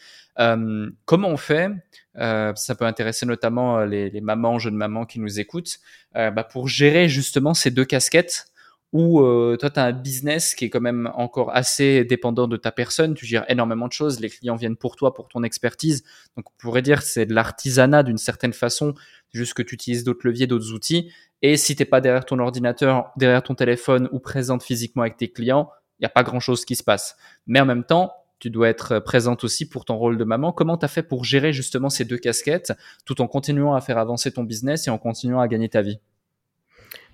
Comment 1.06 1.30
on 1.30 1.38
fait 1.38 1.72
Ça 2.16 2.76
peut 2.78 2.86
intéresser 2.86 3.26
notamment 3.26 3.80
les, 3.80 4.12
les, 4.12 4.22
mamans, 4.22 4.60
jeunes 4.60 4.76
mamans 4.76 5.06
qui 5.06 5.20
nous 5.20 5.40
écoutent, 5.40 5.80
bah, 6.14 6.44
pour 6.44 6.68
gérer 6.68 7.10
justement 7.10 7.56
ces 7.56 7.72
deux 7.72 7.86
casquettes 7.86 8.46
où 8.94 9.22
toi, 9.58 9.70
tu 9.70 9.80
as 9.80 9.84
un 9.84 9.92
business 9.92 10.56
qui 10.56 10.66
est 10.66 10.70
quand 10.70 10.82
même 10.82 11.12
encore 11.16 11.56
assez 11.56 12.06
dépendant 12.06 12.48
de 12.48 12.58
ta 12.58 12.72
personne, 12.72 13.14
tu 13.14 13.26
gères 13.26 13.46
énormément 13.50 13.88
de 13.88 13.94
choses, 13.94 14.20
les 14.20 14.30
clients 14.30 14.56
viennent 14.56 14.78
pour 14.78 14.96
toi, 14.96 15.14
pour 15.14 15.28
ton 15.28 15.44
expertise. 15.44 16.04
Donc, 16.36 16.50
on 16.50 16.54
pourrait 16.58 16.82
dire 16.82 17.02
c'est 17.02 17.26
de 17.26 17.34
l'artisanat 17.34 18.04
d'une 18.04 18.18
certaine 18.18 18.54
façon, 18.54 18.94
juste 19.34 19.54
que 19.54 19.62
tu 19.62 19.76
utilises 19.76 20.04
d'autres 20.04 20.26
leviers, 20.26 20.48
d'autres 20.48 20.72
outils. 20.74 21.12
Et 21.42 21.58
si 21.58 21.76
t'es 21.76 21.86
pas 21.86 22.02
derrière 22.02 22.26
ton 22.26 22.40
ordinateur, 22.40 23.12
derrière 23.18 23.44
ton 23.44 23.56
téléphone 23.56 24.10
ou 24.12 24.20
présente 24.20 24.64
physiquement 24.64 25.04
avec 25.04 25.18
tes 25.18 25.30
clients, 25.30 25.70
il 26.00 26.04
n'y 26.04 26.08
a 26.08 26.10
pas 26.10 26.24
grand-chose 26.24 26.66
qui 26.66 26.76
se 26.76 26.84
passe. 26.84 27.18
Mais 27.46 27.60
en 27.60 27.66
même 27.66 27.84
temps, 27.84 28.14
tu 28.40 28.50
dois 28.50 28.70
être 28.70 29.00
présente 29.00 29.44
aussi 29.44 29.68
pour 29.68 29.84
ton 29.84 29.98
rôle 29.98 30.18
de 30.18 30.24
maman. 30.24 30.52
Comment 30.52 30.78
tu 30.78 30.86
as 30.86 30.88
fait 30.88 31.04
pour 31.04 31.26
gérer 31.26 31.54
justement 31.54 31.90
ces 31.90 32.06
deux 32.06 32.18
casquettes 32.18 32.74
tout 33.06 33.22
en 33.22 33.28
continuant 33.28 33.76
à 33.76 33.82
faire 33.82 33.98
avancer 33.98 34.32
ton 34.32 34.44
business 34.44 34.88
et 34.88 34.92
en 34.92 34.98
continuant 34.98 35.42
à 35.42 35.48
gagner 35.48 35.70
ta 35.70 35.82
vie? 35.82 36.00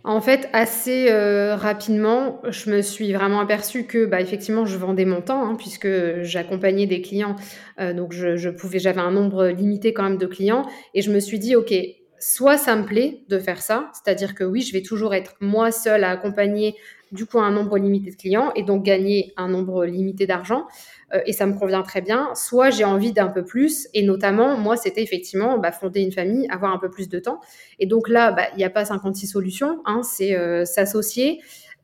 En 0.05 0.19
fait, 0.19 0.49
assez 0.51 1.09
euh, 1.09 1.55
rapidement, 1.55 2.41
je 2.49 2.69
me 2.69 2.81
suis 2.81 3.13
vraiment 3.13 3.39
aperçue 3.39 3.85
que, 3.85 4.05
bah, 4.05 4.19
effectivement, 4.19 4.65
je 4.65 4.77
vendais 4.77 5.05
mon 5.05 5.21
temps, 5.21 5.45
hein, 5.45 5.55
puisque 5.55 5.87
j'accompagnais 6.23 6.87
des 6.87 7.01
clients, 7.01 7.37
euh, 7.79 7.93
donc 7.93 8.11
je, 8.11 8.35
je 8.35 8.49
pouvais, 8.49 8.79
j'avais 8.79 8.99
un 8.99 9.11
nombre 9.11 9.47
limité 9.47 9.93
quand 9.93 10.03
même 10.03 10.17
de 10.17 10.25
clients, 10.25 10.65
et 10.93 11.01
je 11.01 11.09
me 11.09 11.19
suis 11.19 11.39
dit, 11.39 11.55
ok, 11.55 11.73
soit 12.19 12.57
ça 12.57 12.75
me 12.75 12.83
plaît 12.85 13.21
de 13.29 13.39
faire 13.39 13.61
ça, 13.61 13.91
c'est-à-dire 13.93 14.35
que 14.35 14.43
oui, 14.43 14.61
je 14.61 14.73
vais 14.73 14.81
toujours 14.81 15.13
être 15.13 15.35
moi 15.39 15.71
seule 15.71 16.03
à 16.03 16.09
accompagner 16.09 16.75
du 17.13 17.25
coup 17.25 17.39
un 17.39 17.51
nombre 17.51 17.77
limité 17.77 18.11
de 18.11 18.15
clients 18.15 18.51
et 18.55 18.63
donc 18.63 18.83
gagner 18.83 19.33
un 19.37 19.47
nombre 19.47 19.85
limité 19.85 20.27
d'argent 20.27 20.65
euh, 21.13 21.21
et 21.25 21.33
ça 21.33 21.45
me 21.45 21.53
convient 21.57 21.83
très 21.83 22.01
bien. 22.01 22.29
Soit 22.35 22.71
j'ai 22.71 22.83
envie 22.83 23.13
d'un 23.13 23.27
peu 23.27 23.45
plus 23.45 23.87
et 23.93 24.03
notamment 24.03 24.57
moi 24.57 24.75
c'était 24.75 25.03
effectivement 25.03 25.57
bah, 25.57 25.71
fonder 25.71 26.01
une 26.01 26.11
famille, 26.11 26.47
avoir 26.49 26.73
un 26.73 26.79
peu 26.79 26.89
plus 26.89 27.07
de 27.07 27.19
temps 27.19 27.39
et 27.79 27.85
donc 27.85 28.09
là 28.09 28.31
bah, 28.31 28.43
il 28.53 28.57
n'y 28.57 28.65
a 28.65 28.69
pas 28.69 28.83
56 28.83 29.27
solutions, 29.27 29.81
hein, 29.85 30.01
c'est 30.03 30.35
euh, 30.35 30.65
s'associer 30.65 31.39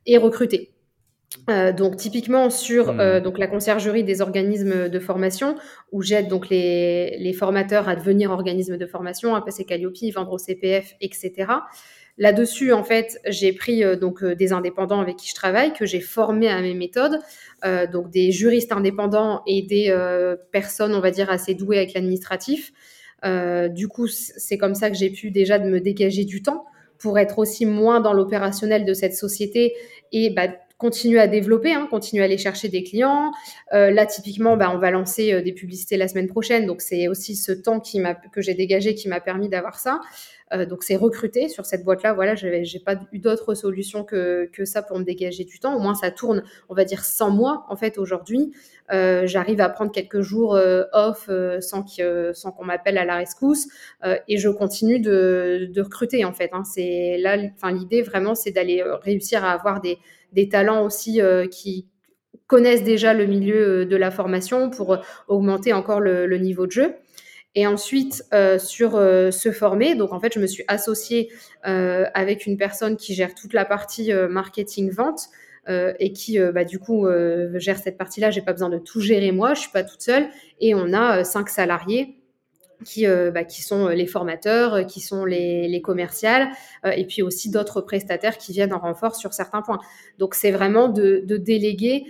et 0.05 0.17
recruter. 0.17 0.71
Euh, 1.49 1.71
donc 1.71 1.95
typiquement 1.95 2.49
sur 2.49 2.89
euh, 2.89 3.19
donc 3.19 3.37
la 3.37 3.45
conciergerie 3.45 4.03
des 4.03 4.21
organismes 4.21 4.89
de 4.89 4.99
formation 4.99 5.55
où 5.91 6.01
j'aide 6.01 6.27
donc 6.27 6.49
les, 6.49 7.17
les, 7.19 7.33
formateurs 7.33 7.87
à 7.87 7.95
devenir 7.95 8.31
organismes 8.31 8.77
de 8.77 8.85
formation, 8.87 9.35
à 9.35 9.41
passer 9.41 9.63
Calliope, 9.63 9.95
vendre 10.15 10.31
au 10.31 10.39
CPF, 10.39 10.95
etc. 11.01 11.51
Là-dessus, 12.19 12.71
en 12.71 12.83
fait, 12.83 13.19
j'ai 13.25 13.51
pris 13.53 13.83
euh, 13.83 13.95
donc 13.95 14.23
des 14.23 14.53
indépendants 14.53 14.99
avec 14.99 15.17
qui 15.17 15.29
je 15.29 15.33
travaille, 15.33 15.73
que 15.73 15.87
j'ai 15.87 16.01
formés 16.01 16.49
à 16.49 16.61
mes 16.61 16.75
méthodes, 16.75 17.19
donc 17.91 18.09
des 18.09 18.31
juristes 18.31 18.71
indépendants 18.71 19.41
et 19.45 19.63
des 19.63 19.93
personnes, 20.51 20.93
on 20.93 21.01
va 21.01 21.11
dire, 21.11 21.29
assez 21.29 21.55
douées 21.55 21.77
avec 21.77 21.93
l'administratif. 21.93 22.71
du 23.69 23.87
coup, 23.89 24.07
c'est 24.07 24.57
comme 24.57 24.75
ça 24.75 24.89
que 24.89 24.95
j'ai 24.95 25.09
pu 25.09 25.29
déjà 25.29 25.59
de 25.59 25.69
me 25.69 25.81
dégager 25.81 26.23
du 26.23 26.41
temps 26.41 26.65
pour 26.99 27.17
être 27.19 27.39
aussi 27.39 27.65
moins 27.65 27.99
dans 27.99 28.13
l'opérationnel 28.13 28.85
de 28.85 28.93
cette 28.93 29.13
société 29.13 29.73
et 30.11 30.29
bah, 30.29 30.47
continuer 30.79 31.19
à 31.19 31.27
développer, 31.27 31.73
hein, 31.73 31.87
continuer 31.91 32.23
à 32.23 32.25
aller 32.25 32.37
chercher 32.37 32.69
des 32.69 32.83
clients. 32.83 33.31
Euh, 33.73 33.91
là, 33.91 34.05
typiquement, 34.05 34.55
bah, 34.55 34.71
on 34.73 34.79
va 34.79 34.89
lancer 34.91 35.33
euh, 35.33 35.41
des 35.41 35.51
publicités 35.51 35.97
la 35.97 36.07
semaine 36.07 36.27
prochaine. 36.27 36.65
Donc, 36.65 36.81
c'est 36.81 37.09
aussi 37.09 37.35
ce 37.35 37.51
temps 37.51 37.81
qui 37.81 38.01
que 38.31 38.41
j'ai 38.41 38.53
dégagé 38.53 38.95
qui 38.95 39.09
m'a 39.09 39.19
permis 39.19 39.49
d'avoir 39.49 39.77
ça. 39.77 39.99
Euh, 40.53 40.65
donc, 40.65 40.83
c'est 40.83 40.95
recruter 40.95 41.49
sur 41.49 41.65
cette 41.65 41.83
boîte-là. 41.83 42.13
Voilà, 42.13 42.33
j'ai 42.35 42.79
pas 42.79 42.95
eu 43.11 43.19
d'autre 43.19 43.53
solution 43.55 44.05
que, 44.05 44.49
que 44.53 44.63
ça 44.63 44.81
pour 44.81 44.97
me 44.97 45.03
dégager 45.03 45.43
du 45.43 45.59
temps. 45.59 45.75
Au 45.75 45.79
moins, 45.79 45.95
ça 45.95 46.11
tourne, 46.11 46.43
on 46.69 46.73
va 46.73 46.85
dire, 46.85 47.03
sans 47.03 47.29
moi, 47.29 47.65
en 47.67 47.75
fait, 47.75 47.97
aujourd'hui. 47.97 48.53
Euh, 48.91 49.27
j'arrive 49.27 49.59
à 49.59 49.67
prendre 49.67 49.91
quelques 49.91 50.21
jours 50.21 50.55
euh, 50.55 50.85
off 50.93 51.29
sans 51.59 51.83
qu'on 51.83 52.31
sans 52.33 52.51
qu'on 52.51 52.65
m'appelle 52.65 52.97
à 52.97 53.05
la 53.05 53.17
rescousse 53.17 53.67
et 54.27 54.37
je 54.37 54.49
continue 54.49 54.99
de, 54.99 55.69
de 55.69 55.81
recruter, 55.81 56.23
en 56.23 56.33
fait. 56.33 56.49
Hein. 56.53 56.63
C'est 56.63 57.17
là, 57.19 57.35
l'idée 57.69 58.01
vraiment, 58.01 58.33
c'est 58.33 58.51
d'aller 58.51 58.81
réussir 59.03 59.43
à 59.43 59.51
avoir 59.51 59.81
des 59.81 59.99
des 60.33 60.49
talents 60.49 60.83
aussi 60.85 61.21
euh, 61.21 61.47
qui 61.47 61.87
connaissent 62.47 62.83
déjà 62.83 63.13
le 63.13 63.25
milieu 63.25 63.81
euh, 63.81 63.85
de 63.85 63.95
la 63.95 64.11
formation 64.11 64.69
pour 64.69 64.93
euh, 64.93 64.97
augmenter 65.27 65.73
encore 65.73 65.99
le, 65.99 66.37
niveau 66.37 66.65
de 66.65 66.71
jeu. 66.71 66.95
Et 67.55 67.65
ensuite, 67.65 68.23
sur 68.59 68.91
se 68.91 69.51
former, 69.51 69.95
donc 69.95 70.13
en 70.13 70.19
fait, 70.19 70.31
je 70.35 70.39
me 70.39 70.45
suis 70.45 70.63
associée 70.67 71.31
avec 71.63 72.45
une 72.45 72.57
personne 72.57 72.95
qui 72.95 73.15
gère 73.15 73.33
toute 73.33 73.53
la 73.53 73.65
partie 73.65 74.13
marketing-vente 74.13 75.21
et 75.67 76.13
qui, 76.13 76.37
bah, 76.37 76.63
du 76.63 76.77
coup, 76.77 77.07
gère 77.55 77.79
cette 77.79 77.97
partie-là. 77.97 78.29
J'ai 78.29 78.43
pas 78.43 78.53
besoin 78.53 78.69
de 78.69 78.77
tout 78.77 79.01
gérer 79.01 79.31
moi, 79.31 79.55
je 79.55 79.61
suis 79.61 79.71
pas 79.71 79.83
toute 79.83 80.03
seule. 80.03 80.29
Et 80.59 80.75
on 80.75 80.93
a 80.93 81.23
cinq 81.23 81.49
salariés 81.49 82.18
qui, 82.85 83.05
euh, 83.05 83.31
bah, 83.31 83.43
qui 83.43 83.61
sont 83.61 83.87
euh, 83.87 83.93
les 83.93 84.07
formateurs, 84.07 84.73
euh, 84.73 84.83
qui 84.83 85.01
sont 85.01 85.25
les, 85.25 85.67
les 85.67 85.81
commerciales, 85.81 86.49
et 86.85 87.05
puis 87.05 87.21
aussi 87.21 87.49
d'autres 87.49 87.81
prestataires 87.81 88.37
qui 88.37 88.53
viennent 88.53 88.73
en 88.73 88.79
renfort 88.79 89.15
sur 89.15 89.33
certains 89.33 89.61
points. 89.61 89.79
Donc 90.17 90.33
c'est 90.33 90.51
vraiment 90.51 90.87
de, 90.87 91.21
de 91.25 91.37
déléguer, 91.37 92.05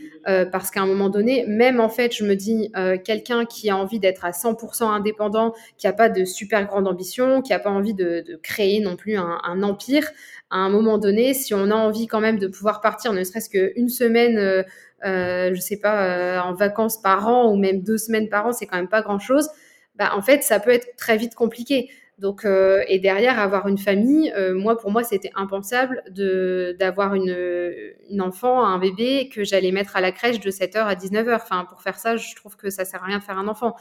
parce 0.51 0.69
qu'à 0.69 0.81
un 0.81 0.85
moment 0.85 1.09
donné, 1.09 1.45
même 1.47 1.79
en 1.79 1.89
fait, 1.89 2.15
je 2.15 2.23
me 2.23 2.35
dis, 2.35 2.71
quelqu'un 3.03 3.45
qui 3.45 3.69
a 3.69 3.77
envie 3.77 3.99
d'être 3.99 4.25
à 4.25 4.31
100% 4.31 4.83
indépendant, 4.83 5.53
qui 5.77 5.87
n'a 5.87 5.93
pas 5.93 6.09
de 6.09 6.23
super 6.23 6.65
grande 6.67 6.87
ambition, 6.87 7.41
qui 7.41 7.51
n'a 7.51 7.59
pas 7.59 7.71
envie 7.71 7.95
de, 7.95 8.23
de, 8.27 8.35
créer 8.35 8.79
non 8.79 8.95
plus 8.95 9.17
un, 9.17 9.39
un, 9.43 9.63
empire, 9.63 10.07
à 10.51 10.57
un 10.57 10.69
moment 10.69 10.97
donné, 10.99 11.33
si 11.33 11.53
on 11.53 11.71
a 11.71 11.75
envie 11.75 12.05
quand 12.05 12.21
même 12.21 12.37
de 12.37 12.47
pouvoir 12.47 12.81
partir, 12.81 13.11
ne 13.13 13.23
serait-ce 13.23 13.49
qu'une 13.49 13.89
semaine, 13.89 14.37
euh, 14.37 15.51
je 15.53 15.59
sais 15.59 15.77
pas, 15.77 16.43
en 16.43 16.53
vacances 16.53 17.01
par 17.01 17.27
an 17.27 17.51
ou 17.51 17.55
même 17.55 17.81
deux 17.81 17.97
semaines 17.97 18.29
par 18.29 18.45
an, 18.45 18.51
c'est 18.51 18.67
quand 18.67 18.77
même 18.77 18.89
pas 18.89 19.01
grand-chose 19.01 19.49
bah, 19.99 20.11
en 20.15 20.21
fait, 20.21 20.43
ça 20.43 20.61
peut 20.61 20.71
être 20.71 20.95
très 20.95 21.17
vite 21.17 21.35
compliqué. 21.35 21.89
Donc, 22.19 22.43
euh, 22.43 22.83
et 22.87 22.99
derrière, 22.99 23.39
avoir 23.39 23.67
une 23.67 23.77
famille, 23.77 24.31
euh, 24.35 24.53
moi, 24.53 24.77
pour 24.77 24.91
moi, 24.91 25.03
c'était 25.03 25.31
impensable 25.35 26.03
d'avoir 26.79 27.15
une, 27.15 27.35
une 28.09 28.21
enfant, 28.21 28.65
un 28.65 28.77
bébé, 28.77 29.29
que 29.29 29.43
j'allais 29.43 29.71
mettre 29.71 29.95
à 29.95 30.01
la 30.01 30.11
crèche 30.11 30.39
de 30.39 30.51
7h 30.51 30.79
à 30.79 30.95
19h. 30.95 31.35
Enfin, 31.35 31.65
pour 31.69 31.81
faire 31.81 31.97
ça, 31.97 32.17
je 32.17 32.35
trouve 32.35 32.57
que 32.57 32.69
ça 32.69 32.83
sert 32.83 33.03
à 33.03 33.05
rien 33.05 33.19
de 33.19 33.23
faire 33.23 33.37
un 33.37 33.47
enfant. 33.47 33.75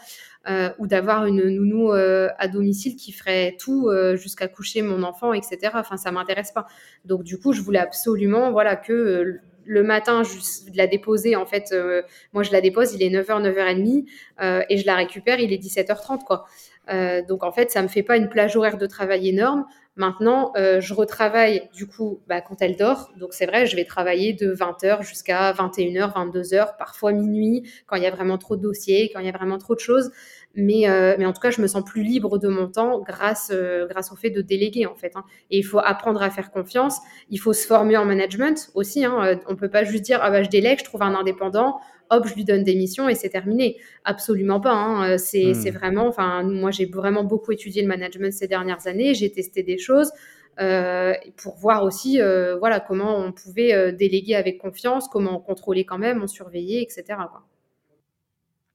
Euh, 0.48 0.70
ou 0.78 0.86
d'avoir 0.86 1.26
une 1.26 1.48
nounou 1.48 1.92
à 1.92 2.48
domicile 2.48 2.96
qui 2.96 3.12
ferait 3.12 3.56
tout 3.60 3.90
jusqu'à 4.14 4.48
coucher 4.48 4.82
mon 4.82 5.02
enfant, 5.02 5.32
etc. 5.32 5.72
Enfin, 5.74 5.96
ça 5.96 6.10
m'intéresse 6.10 6.52
pas. 6.52 6.66
Donc, 7.04 7.22
du 7.22 7.38
coup, 7.38 7.52
je 7.52 7.60
voulais 7.60 7.80
absolument, 7.80 8.50
voilà, 8.52 8.76
que 8.76 9.40
le 9.68 9.82
matin, 9.82 10.22
je 10.22 10.38
la 10.74 10.86
déposer, 10.86 11.36
en 11.36 11.44
fait, 11.44 11.70
euh, 11.72 12.02
moi 12.32 12.42
je 12.42 12.52
la 12.52 12.60
dépose, 12.62 12.94
il 12.94 13.02
est 13.02 13.10
9h, 13.10 13.42
9h30, 13.42 14.06
euh, 14.40 14.62
et 14.70 14.78
je 14.78 14.86
la 14.86 14.96
récupère, 14.96 15.38
il 15.40 15.52
est 15.52 15.58
17h30, 15.58 16.24
quoi. 16.24 16.46
Euh, 16.90 17.22
donc 17.22 17.44
en 17.44 17.52
fait, 17.52 17.70
ça 17.70 17.82
me 17.82 17.88
fait 17.88 18.02
pas 18.02 18.16
une 18.16 18.28
plage 18.28 18.56
horaire 18.56 18.78
de 18.78 18.86
travail 18.86 19.28
énorme. 19.28 19.64
Maintenant, 19.96 20.52
je 20.54 20.94
retravaille 20.94 21.68
du 21.74 21.88
coup 21.88 22.20
bah, 22.28 22.40
quand 22.40 22.62
elle 22.62 22.76
dort. 22.76 23.10
Donc 23.16 23.34
c'est 23.34 23.46
vrai, 23.46 23.66
je 23.66 23.74
vais 23.74 23.84
travailler 23.84 24.32
de 24.32 24.54
20h 24.54 25.02
jusqu'à 25.02 25.50
21h, 25.50 26.14
22h, 26.14 26.76
parfois 26.78 27.10
minuit, 27.12 27.68
quand 27.88 27.96
il 27.96 28.04
y 28.04 28.06
a 28.06 28.12
vraiment 28.12 28.38
trop 28.38 28.54
de 28.54 28.62
dossiers, 28.62 29.10
quand 29.12 29.18
il 29.18 29.26
y 29.26 29.28
a 29.28 29.32
vraiment 29.32 29.58
trop 29.58 29.74
de 29.74 29.80
choses. 29.80 30.12
Mais, 30.54 30.88
euh, 30.88 31.14
mais 31.18 31.26
en 31.26 31.32
tout 31.32 31.40
cas, 31.40 31.50
je 31.50 31.60
me 31.60 31.68
sens 31.68 31.84
plus 31.84 32.02
libre 32.02 32.38
de 32.38 32.48
mon 32.48 32.68
temps 32.68 33.00
grâce, 33.00 33.50
euh, 33.52 33.86
grâce 33.86 34.10
au 34.10 34.16
fait 34.16 34.30
de 34.30 34.40
déléguer, 34.40 34.86
en 34.86 34.96
fait. 34.96 35.12
Hein. 35.14 35.24
Et 35.50 35.58
il 35.58 35.62
faut 35.62 35.78
apprendre 35.78 36.20
à 36.22 36.30
faire 36.30 36.50
confiance. 36.50 36.98
Il 37.30 37.38
faut 37.38 37.52
se 37.52 37.66
former 37.66 37.96
en 37.96 38.04
management 38.04 38.70
aussi. 38.74 39.04
Hein. 39.04 39.24
Euh, 39.24 39.36
on 39.46 39.54
peut 39.54 39.68
pas 39.68 39.84
juste 39.84 40.02
dire, 40.04 40.18
ah 40.20 40.30
bah, 40.30 40.42
je 40.42 40.48
délègue, 40.48 40.80
je 40.80 40.84
trouve 40.84 41.02
un 41.02 41.14
indépendant. 41.14 41.78
Hop, 42.10 42.26
je 42.26 42.34
lui 42.34 42.44
donne 42.44 42.64
des 42.64 42.74
missions 42.74 43.08
et 43.08 43.14
c'est 43.14 43.28
terminé. 43.28 43.76
Absolument 44.04 44.60
pas. 44.60 44.72
Hein. 44.72 45.14
Hmm. 45.14 45.18
C'est 45.18 45.70
vraiment, 45.70 46.06
enfin, 46.06 46.42
moi 46.42 46.70
j'ai 46.70 46.86
vraiment 46.86 47.24
beaucoup 47.24 47.52
étudié 47.52 47.82
le 47.82 47.88
management 47.88 48.32
ces 48.32 48.48
dernières 48.48 48.86
années. 48.86 49.14
J'ai 49.14 49.30
testé 49.30 49.62
des 49.62 49.78
choses. 49.78 50.12
Euh, 50.60 51.14
pour 51.36 51.56
voir 51.56 51.84
aussi 51.84 52.20
euh, 52.20 52.56
voilà, 52.58 52.80
comment 52.80 53.16
on 53.16 53.30
pouvait 53.30 53.72
euh, 53.72 53.92
déléguer 53.92 54.34
avec 54.34 54.58
confiance, 54.58 55.06
comment 55.06 55.36
on 55.36 55.40
contrôlait 55.40 55.84
quand 55.84 55.98
même, 55.98 56.20
on 56.20 56.26
surveillait, 56.26 56.82
etc. 56.82 57.04
Quoi. 57.06 57.44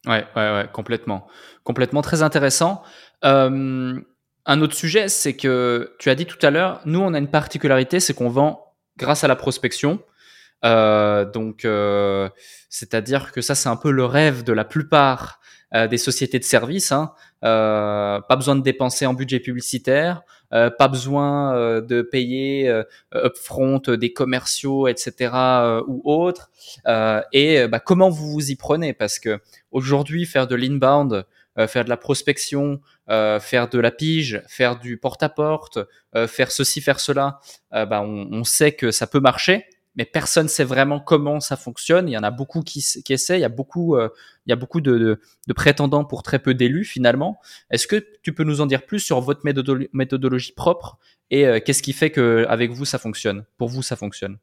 Ouais, 0.05 0.23
ouais, 0.35 0.53
ouais, 0.53 0.65
complètement. 0.71 1.27
Complètement 1.63 2.01
très 2.01 2.23
intéressant. 2.23 2.83
un 3.21 4.61
autre 4.61 4.75
sujet, 4.75 5.09
c'est 5.09 5.35
que 5.35 5.93
tu 5.99 6.09
as 6.09 6.15
dit 6.15 6.25
tout 6.25 6.43
à 6.45 6.51
l'heure, 6.51 6.81
nous, 6.85 6.99
on 6.99 7.13
a 7.13 7.17
une 7.17 7.29
particularité, 7.29 7.99
c'est 7.99 8.13
qu'on 8.13 8.29
vend 8.29 8.73
grâce 8.97 9.23
à 9.25 9.27
la 9.27 9.35
prospection. 9.35 9.99
Donc, 10.63 11.67
c'est-à-dire 12.69 13.31
que 13.31 13.41
ça, 13.41 13.55
c'est 13.55 13.69
un 13.69 13.75
peu 13.75 13.91
le 13.91 14.05
rêve 14.05 14.43
de 14.43 14.53
la 14.53 14.65
plupart 14.65 15.39
des 15.73 15.97
sociétés 15.97 16.39
de 16.39 16.43
services. 16.43 16.91
Hein. 16.91 17.13
pas 17.41 18.35
besoin 18.35 18.55
de 18.55 18.61
dépenser 18.61 19.05
en 19.05 19.13
budget 19.13 19.39
publicitaire. 19.39 20.23
Euh, 20.53 20.69
pas 20.69 20.87
besoin 20.87 21.55
euh, 21.55 21.81
de 21.81 22.01
payer 22.03 22.69
euh, 22.69 22.83
upfront 23.15 23.81
des 23.87 24.13
commerciaux, 24.13 24.87
etc. 24.87 25.31
ou 25.87 26.01
autres. 26.05 26.51
et 27.31 27.67
bah, 27.67 27.79
comment 27.79 28.09
vous 28.09 28.31
vous 28.31 28.51
y 28.51 28.55
prenez? 28.55 28.93
Parce 28.93 29.19
que 29.19 29.39
aujourd'hui, 29.71 30.25
faire 30.25 30.47
de 30.47 30.55
l'inbound, 30.55 31.25
faire 31.67 31.85
de 31.85 31.89
la 31.89 31.97
prospection, 31.97 32.81
faire 33.07 33.69
de 33.69 33.79
la 33.79 33.91
pige, 33.91 34.41
faire 34.47 34.79
du 34.79 34.97
porte-à-porte, 34.97 35.79
faire 36.27 36.51
ceci, 36.51 36.81
faire 36.81 36.99
cela, 36.99 37.39
bah, 37.71 38.01
on, 38.01 38.27
on, 38.31 38.43
sait 38.43 38.73
que 38.73 38.91
ça 38.91 39.07
peut 39.07 39.19
marcher 39.19 39.65
mais 39.95 40.05
personne 40.05 40.47
sait 40.47 40.63
vraiment 40.63 40.99
comment 40.99 41.39
ça 41.39 41.55
fonctionne. 41.55 42.07
Il 42.07 42.13
y 42.13 42.17
en 42.17 42.23
a 42.23 42.31
beaucoup 42.31 42.61
qui, 42.61 42.83
essaient, 43.09 43.37
il 43.37 43.41
y 43.41 43.45
a 43.45 43.49
beaucoup, 43.49 43.95
euh, 43.95 44.09
il 44.45 44.49
y 44.49 44.53
a 44.53 44.55
beaucoup 44.55 44.81
de, 44.81 45.19
de, 45.47 45.53
prétendants 45.53 46.05
pour 46.05 46.23
très 46.23 46.39
peu 46.39 46.53
d'élus 46.53 46.85
finalement. 46.85 47.39
Est-ce 47.69 47.87
que 47.87 48.03
tu 48.21 48.33
peux 48.33 48.43
nous 48.43 48.61
en 48.61 48.65
dire 48.65 48.85
plus 48.85 48.99
sur 48.99 49.21
votre 49.21 49.41
méthodologie 49.93 50.53
propre 50.53 50.97
et 51.29 51.45
euh, 51.47 51.59
qu'est-ce 51.63 51.83
qui 51.83 51.93
fait 51.93 52.09
que 52.09 52.45
avec 52.49 52.71
vous 52.71 52.85
ça 52.85 52.97
fonctionne, 52.97 53.45
pour 53.57 53.69
vous 53.69 53.81
ça 53.81 53.95
fonctionne? 53.95 54.37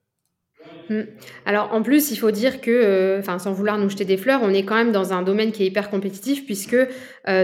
Mmh. 0.89 1.03
alors 1.47 1.73
en 1.73 1.83
plus, 1.83 2.11
il 2.11 2.17
faut 2.17 2.33
dire 2.33 2.61
que, 2.61 2.71
euh, 2.71 3.21
enfin 3.21 3.39
sans 3.39 3.53
vouloir 3.53 3.79
nous 3.79 3.89
jeter 3.89 4.05
des 4.05 4.17
fleurs, 4.17 4.41
on 4.43 4.51
est 4.51 4.65
quand 4.65 4.75
même 4.75 4.91
dans 4.91 5.13
un 5.13 5.23
domaine 5.23 5.53
qui 5.53 5.63
est 5.63 5.67
hyper 5.67 5.89
compétitif 5.89 6.45
puisque 6.45 6.77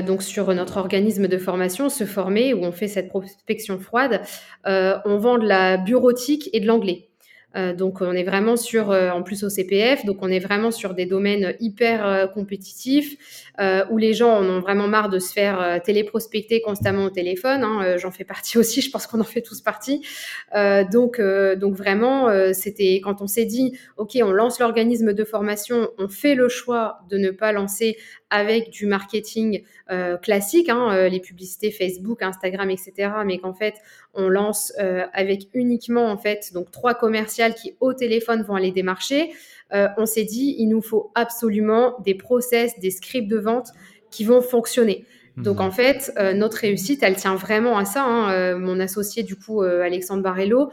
donc 0.05 0.23
sur 0.23 0.53
notre 0.53 0.79
organisme 0.79 1.29
de 1.29 1.39
formation, 1.39 1.89
se 1.89 2.05
former 2.05 2.55
où 2.55 2.65
on 2.65 2.73
fait 2.73 2.89
cette 2.89 3.09
prospection 3.09 3.79
froide, 3.79 4.23
on 4.65 5.17
vend 5.19 5.39
de 5.39 5.47
la 5.47 5.77
bureautique 5.77 6.51
et 6.53 6.61
de 6.61 6.67
l'anglais. 6.67 7.09
Euh, 7.57 7.73
donc 7.73 8.01
on 8.01 8.13
est 8.13 8.25
vraiment 8.25 8.57
sur, 8.57 8.91
euh, 8.91 9.11
en 9.11 9.23
plus 9.23 9.45
au 9.45 9.49
CPF, 9.49 10.05
donc 10.05 10.19
on 10.21 10.29
est 10.29 10.39
vraiment 10.39 10.71
sur 10.71 10.95
des 10.95 11.07
domaines 11.07 11.55
hyper 11.61 12.07
euh, 12.07 12.27
compétitifs 12.27 13.17
où 13.91 13.97
les 13.97 14.13
gens 14.13 14.33
en 14.33 14.45
ont 14.45 14.61
vraiment 14.61 14.87
marre 14.87 15.09
de 15.09 15.19
se 15.19 15.33
faire 15.33 15.81
téléprospecter 15.83 16.61
constamment 16.61 17.05
au 17.05 17.11
téléphone. 17.11 17.65
Hein, 17.65 17.97
J'en 17.97 18.11
fais 18.11 18.25
partie 18.25 18.59
aussi, 18.59 18.83
je 18.83 18.91
pense 18.91 19.07
qu'on 19.07 19.19
en 19.19 19.25
fait 19.25 19.41
tous 19.41 19.63
partie. 19.63 20.03
donc, 20.93 21.19
donc 21.57 21.75
vraiment, 21.75 22.29
c'était 22.53 23.01
quand 23.03 23.23
on 23.23 23.27
s'est 23.27 23.47
dit, 23.47 23.73
ok, 23.97 24.19
on 24.23 24.31
lance 24.31 24.61
l'organisme 24.61 25.15
de 25.15 25.25
formation, 25.25 25.89
on 25.97 26.09
fait 26.09 26.35
le 26.35 26.51
choix 26.51 26.99
de 27.09 27.17
ne 27.17 27.31
pas 27.31 27.53
lancer 27.53 27.97
avec 28.29 28.69
du 28.69 28.85
marketing 28.85 29.63
classique, 30.21 30.69
hein, 30.69 31.09
les 31.09 31.21
publicités 31.21 31.71
Facebook, 31.71 32.21
Instagram, 32.21 32.69
etc. 32.69 33.11
Mais 33.25 33.39
qu'en 33.39 33.55
fait, 33.55 33.77
on 34.13 34.29
lance 34.29 34.71
avec 35.15 35.49
uniquement 35.55 36.11
en 36.11 36.19
fait 36.19 36.53
donc 36.53 36.71
trois 36.71 36.93
commerciales 36.93 37.46
qui 37.55 37.77
au 37.81 37.93
téléphone 37.93 38.43
vont 38.43 38.55
aller 38.55 38.73
démarcher. 38.73 39.31
on 39.73 40.07
s'est 40.07 40.25
dit, 40.25 40.57
il 40.59 40.69
nous 40.69 40.83
faut 40.83 41.11
absolument 41.15 41.97
des 42.05 42.15
process, 42.15 42.79
des 42.79 42.91
scripts 42.91 43.29
de 43.29 43.39
vente 43.39 43.69
qui 44.11 44.25
vont 44.25 44.41
fonctionner. 44.41 45.05
Donc 45.37 45.61
en 45.61 45.71
fait, 45.71 46.13
notre 46.35 46.59
réussite, 46.59 47.03
elle 47.03 47.17
tient 47.17 47.35
vraiment 47.35 47.77
à 47.77 47.85
ça. 47.85 48.05
Hein. 48.05 48.59
mon 48.59 48.81
associé 48.81 49.23
du 49.23 49.37
coup, 49.37 49.63
Alexandre 49.63 50.23
Barello, 50.23 50.71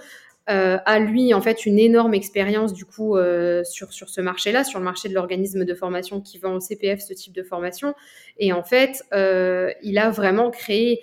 euh, 0.49 0.77
a 0.85 0.99
lui 0.99 1.33
en 1.33 1.39
fait 1.39 1.65
une 1.65 1.79
énorme 1.79 2.13
expérience 2.13 2.73
du 2.73 2.83
coup 2.83 3.15
euh, 3.15 3.63
sur, 3.63 3.93
sur 3.93 4.09
ce 4.09 4.19
marché-là, 4.19 4.65
sur 4.65 4.77
le 4.77 4.83
marché 4.83 5.07
de 5.07 5.13
l'organisme 5.13 5.63
de 5.63 5.73
formation 5.73 6.19
qui 6.19 6.37
vend 6.37 6.55
au 6.55 6.59
CPF 6.59 6.99
ce 6.99 7.13
type 7.13 7.33
de 7.33 7.43
formation. 7.43 7.93
Et 8.37 8.51
en 8.51 8.63
fait, 8.63 9.03
euh, 9.13 9.71
il 9.83 9.97
a 9.97 10.09
vraiment 10.09 10.51
créé 10.51 11.01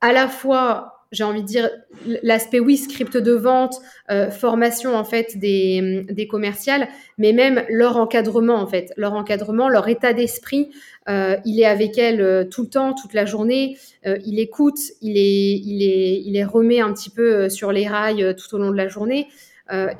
à 0.00 0.14
la 0.14 0.28
fois 0.28 0.99
j'ai 1.12 1.24
envie 1.24 1.42
de 1.42 1.46
dire 1.46 1.70
l'aspect 2.22 2.60
oui 2.60 2.76
script 2.76 3.16
de 3.16 3.32
vente 3.32 3.76
euh, 4.10 4.30
formation 4.30 4.94
en 4.94 5.04
fait 5.04 5.38
des, 5.38 6.06
des 6.10 6.26
commerciales 6.28 6.88
mais 7.18 7.32
même 7.32 7.64
leur 7.68 7.96
encadrement 7.96 8.56
en 8.56 8.66
fait. 8.66 8.92
Leur 8.96 9.14
encadrement 9.14 9.68
leur 9.68 9.88
état 9.88 10.12
d'esprit 10.12 10.70
euh, 11.08 11.36
il 11.44 11.60
est 11.60 11.66
avec 11.66 11.98
elles 11.98 12.20
euh, 12.20 12.44
tout 12.44 12.62
le 12.62 12.68
temps 12.68 12.94
toute 12.94 13.14
la 13.14 13.24
journée. 13.24 13.76
Euh, 14.06 14.18
il 14.24 14.38
écoute 14.38 14.78
il 15.00 15.16
est 15.16 15.58
il 15.58 15.82
est 15.82 16.22
il 16.24 16.36
est 16.36 16.44
remet 16.44 16.80
un 16.80 16.92
petit 16.92 17.10
peu 17.10 17.34
euh, 17.34 17.48
sur 17.48 17.72
les 17.72 17.86
rails 17.88 18.34
tout 18.36 18.54
au 18.54 18.58
long 18.58 18.70
de 18.70 18.76
la 18.76 18.88
journée. 18.88 19.28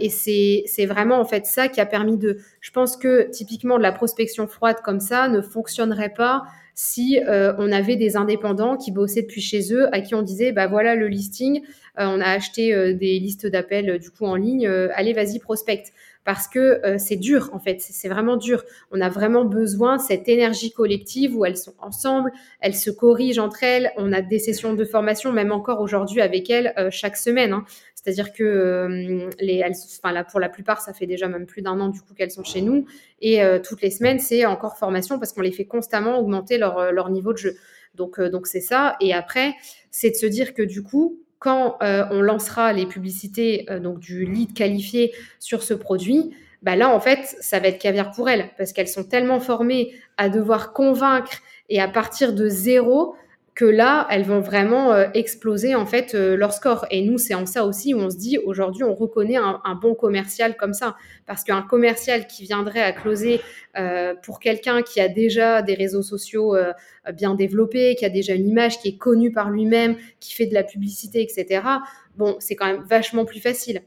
Et 0.01 0.09
c'est 0.09 0.65
c'est 0.67 0.85
vraiment 0.85 1.21
en 1.21 1.25
fait 1.25 1.47
ça 1.47 1.69
qui 1.69 1.81
a 1.81 1.87
permis 1.87 2.19
de 2.19 2.39
je 2.61 2.73
pense 2.73 2.97
que 2.97 3.31
typiquement 3.31 3.79
de 3.79 3.83
la 3.85 3.93
prospection 3.93 4.49
froide 4.49 4.79
comme 4.83 4.99
ça 4.99 5.29
ne 5.29 5.41
fonctionnerait 5.41 6.13
pas 6.13 6.43
si 6.75 7.21
euh, 7.27 7.53
on 7.59 7.73
avait 7.73 7.97
des 7.97 8.17
indépendants 8.17 8.77
qui 8.77 8.93
bossaient 8.93 9.23
depuis 9.23 9.41
chez 9.41 9.73
eux, 9.73 9.95
à 9.95 10.01
qui 10.01 10.15
on 10.15 10.23
disait, 10.23 10.53
bah 10.53 10.67
voilà 10.67 10.95
le 10.95 11.09
listing, 11.09 11.63
euh, 11.99 12.07
on 12.07 12.21
a 12.21 12.27
acheté 12.27 12.75
euh, 12.75 12.95
des 12.95 13.19
listes 13.19 13.47
d'appels 13.47 13.99
du 13.99 14.11
coup 14.11 14.25
en 14.25 14.37
ligne, 14.37 14.67
allez 14.67 15.13
vas-y 15.13 15.39
prospecte. 15.39 15.93
Parce 16.31 16.47
que 16.47 16.81
c'est 16.99 17.17
dur 17.17 17.51
en 17.53 17.59
fait, 17.59 17.79
c'est 17.81 18.09
vraiment 18.09 18.37
dur. 18.37 18.63
On 18.93 19.01
a 19.01 19.09
vraiment 19.09 19.45
besoin 19.45 19.97
de 19.97 20.01
cette 20.01 20.29
énergie 20.29 20.71
collective 20.71 21.37
où 21.37 21.45
elles 21.45 21.57
sont 21.57 21.75
ensemble, 21.81 22.31
elles 22.61 22.77
se 22.77 22.93
corrigent 22.93 23.41
entre 23.41 23.65
elles. 23.65 23.91
On 23.97 24.13
a 24.13 24.23
des 24.23 24.39
sessions 24.39 24.75
de 24.75 24.85
formation, 24.85 25.33
même 25.33 25.51
encore 25.51 25.81
aujourd'hui 25.81 26.21
avec 26.21 26.49
elles, 26.49 26.73
chaque 26.93 27.17
semaine. 27.17 27.53
Hein. 27.53 27.65
C'est-à-dire 28.03 28.33
que 28.33 28.43
euh, 28.45 29.31
les, 29.41 29.63
enfin, 29.63 30.13
là, 30.13 30.25
pour 30.25 30.41
la 30.41 30.49
plupart, 30.49 30.81
ça 30.81 30.95
fait 30.95 31.07
déjà 31.07 31.29
même 31.29 31.45
plus 31.45 31.61
d'un 31.61 31.79
an 31.81 31.89
du 31.89 32.01
coup 32.01 32.15
qu'elles 32.15 32.31
sont 32.31 32.45
chez 32.45 32.63
nous. 32.63 32.87
Et 33.21 33.43
euh, 33.43 33.59
toutes 33.59 33.83
les 33.83 33.91
semaines, 33.91 34.19
c'est 34.19 34.47
encore 34.47 34.79
formation 34.79 35.19
parce 35.19 35.33
qu'on 35.33 35.43
les 35.43 35.53
fait 35.53 35.67
constamment 35.67 36.19
augmenter 36.19 36.57
leur, 36.57 36.79
euh, 36.79 36.91
leur 36.93 37.11
niveau 37.11 37.33
de 37.33 37.39
jeu. 37.39 37.57
Donc, 37.95 38.21
donc 38.21 38.47
c'est 38.47 38.61
ça. 38.61 38.97
Et 39.01 39.13
après, 39.13 39.53
c'est 39.91 40.11
de 40.11 40.15
se 40.15 40.27
dire 40.27 40.55
que 40.55 40.63
du 40.63 40.83
coup, 40.83 41.21
quand 41.41 41.79
on 41.81 42.21
lancera 42.21 42.73
les 42.73 42.87
publicités 42.87 43.67
donc 43.83 43.99
du 43.99 44.25
lead 44.25 44.55
qualifié 44.55 45.13
sur 45.41 45.65
ce 45.65 45.75
produit, 45.75 46.31
bah 46.63 46.77
là, 46.77 46.95
en 46.95 47.01
fait, 47.01 47.37
ça 47.41 47.59
va 47.59 47.69
être 47.69 47.81
caviar 47.81 48.13
pour 48.13 48.29
elles 48.29 48.51
parce 48.59 48.73
qu'elles 48.73 48.89
sont 48.89 49.05
tellement 49.05 49.41
formées 49.41 49.93
à 50.19 50.29
devoir 50.29 50.73
convaincre 50.73 51.33
et 51.71 51.81
à 51.81 51.89
partir 51.89 52.35
de 52.35 52.49
zéro, 52.49 53.17
que 53.55 53.65
là, 53.65 54.07
elles 54.11 54.23
vont 54.23 54.41
vraiment 54.41 54.93
euh, 54.93 55.09
exploser 55.15 55.75
en 55.75 55.85
fait 55.87 56.15
euh, 56.15 56.37
leur 56.37 56.53
score. 56.53 56.87
Et 56.91 57.03
nous, 57.03 57.19
c'est 57.19 57.35
en 57.35 57.47
ça 57.47 57.65
aussi 57.65 57.95
où 57.95 57.99
on 57.99 58.11
se 58.11 58.17
dit 58.17 58.39
aujourd'hui, 58.39 58.85
on 58.85 58.95
reconnaît 58.95 59.37
un, 59.37 59.75
bon 59.81 59.95
commercial 59.95 60.57
comme 60.57 60.73
ça, 60.73 60.97
parce 61.27 61.45
qu'un 61.45 61.63
commercial 61.63 62.27
qui 62.27 62.45
viendrait 62.45 62.83
à 62.83 62.93
closer 62.93 63.41
euh, 63.79 64.15
pour 64.23 64.41
quelqu'un 64.41 64.83
qui 64.83 65.01
a 65.01 65.09
déjà 65.09 65.63
des 65.63 65.75
réseaux 65.75 66.03
sociaux 66.03 66.57
bien 67.15 67.35
développés, 67.35 67.95
qui 67.97 68.05
a 68.05 68.11
déjà 68.11 68.35
une 68.35 68.49
image 68.49 68.79
qui 68.81 68.89
est 68.89 68.99
connue 68.99 69.33
par 69.33 69.51
lui-même, 69.51 69.97
qui 70.21 70.35
fait 70.35 70.47
de 70.47 70.55
la 70.55 70.65
publicité, 70.65 71.23
etc. 71.23 71.63
Bon, 72.17 72.37
c'est 72.39 72.57
quand 72.57 72.67
même 72.67 72.83
vachement 72.83 73.25
plus 73.25 73.41
facile. 73.41 73.83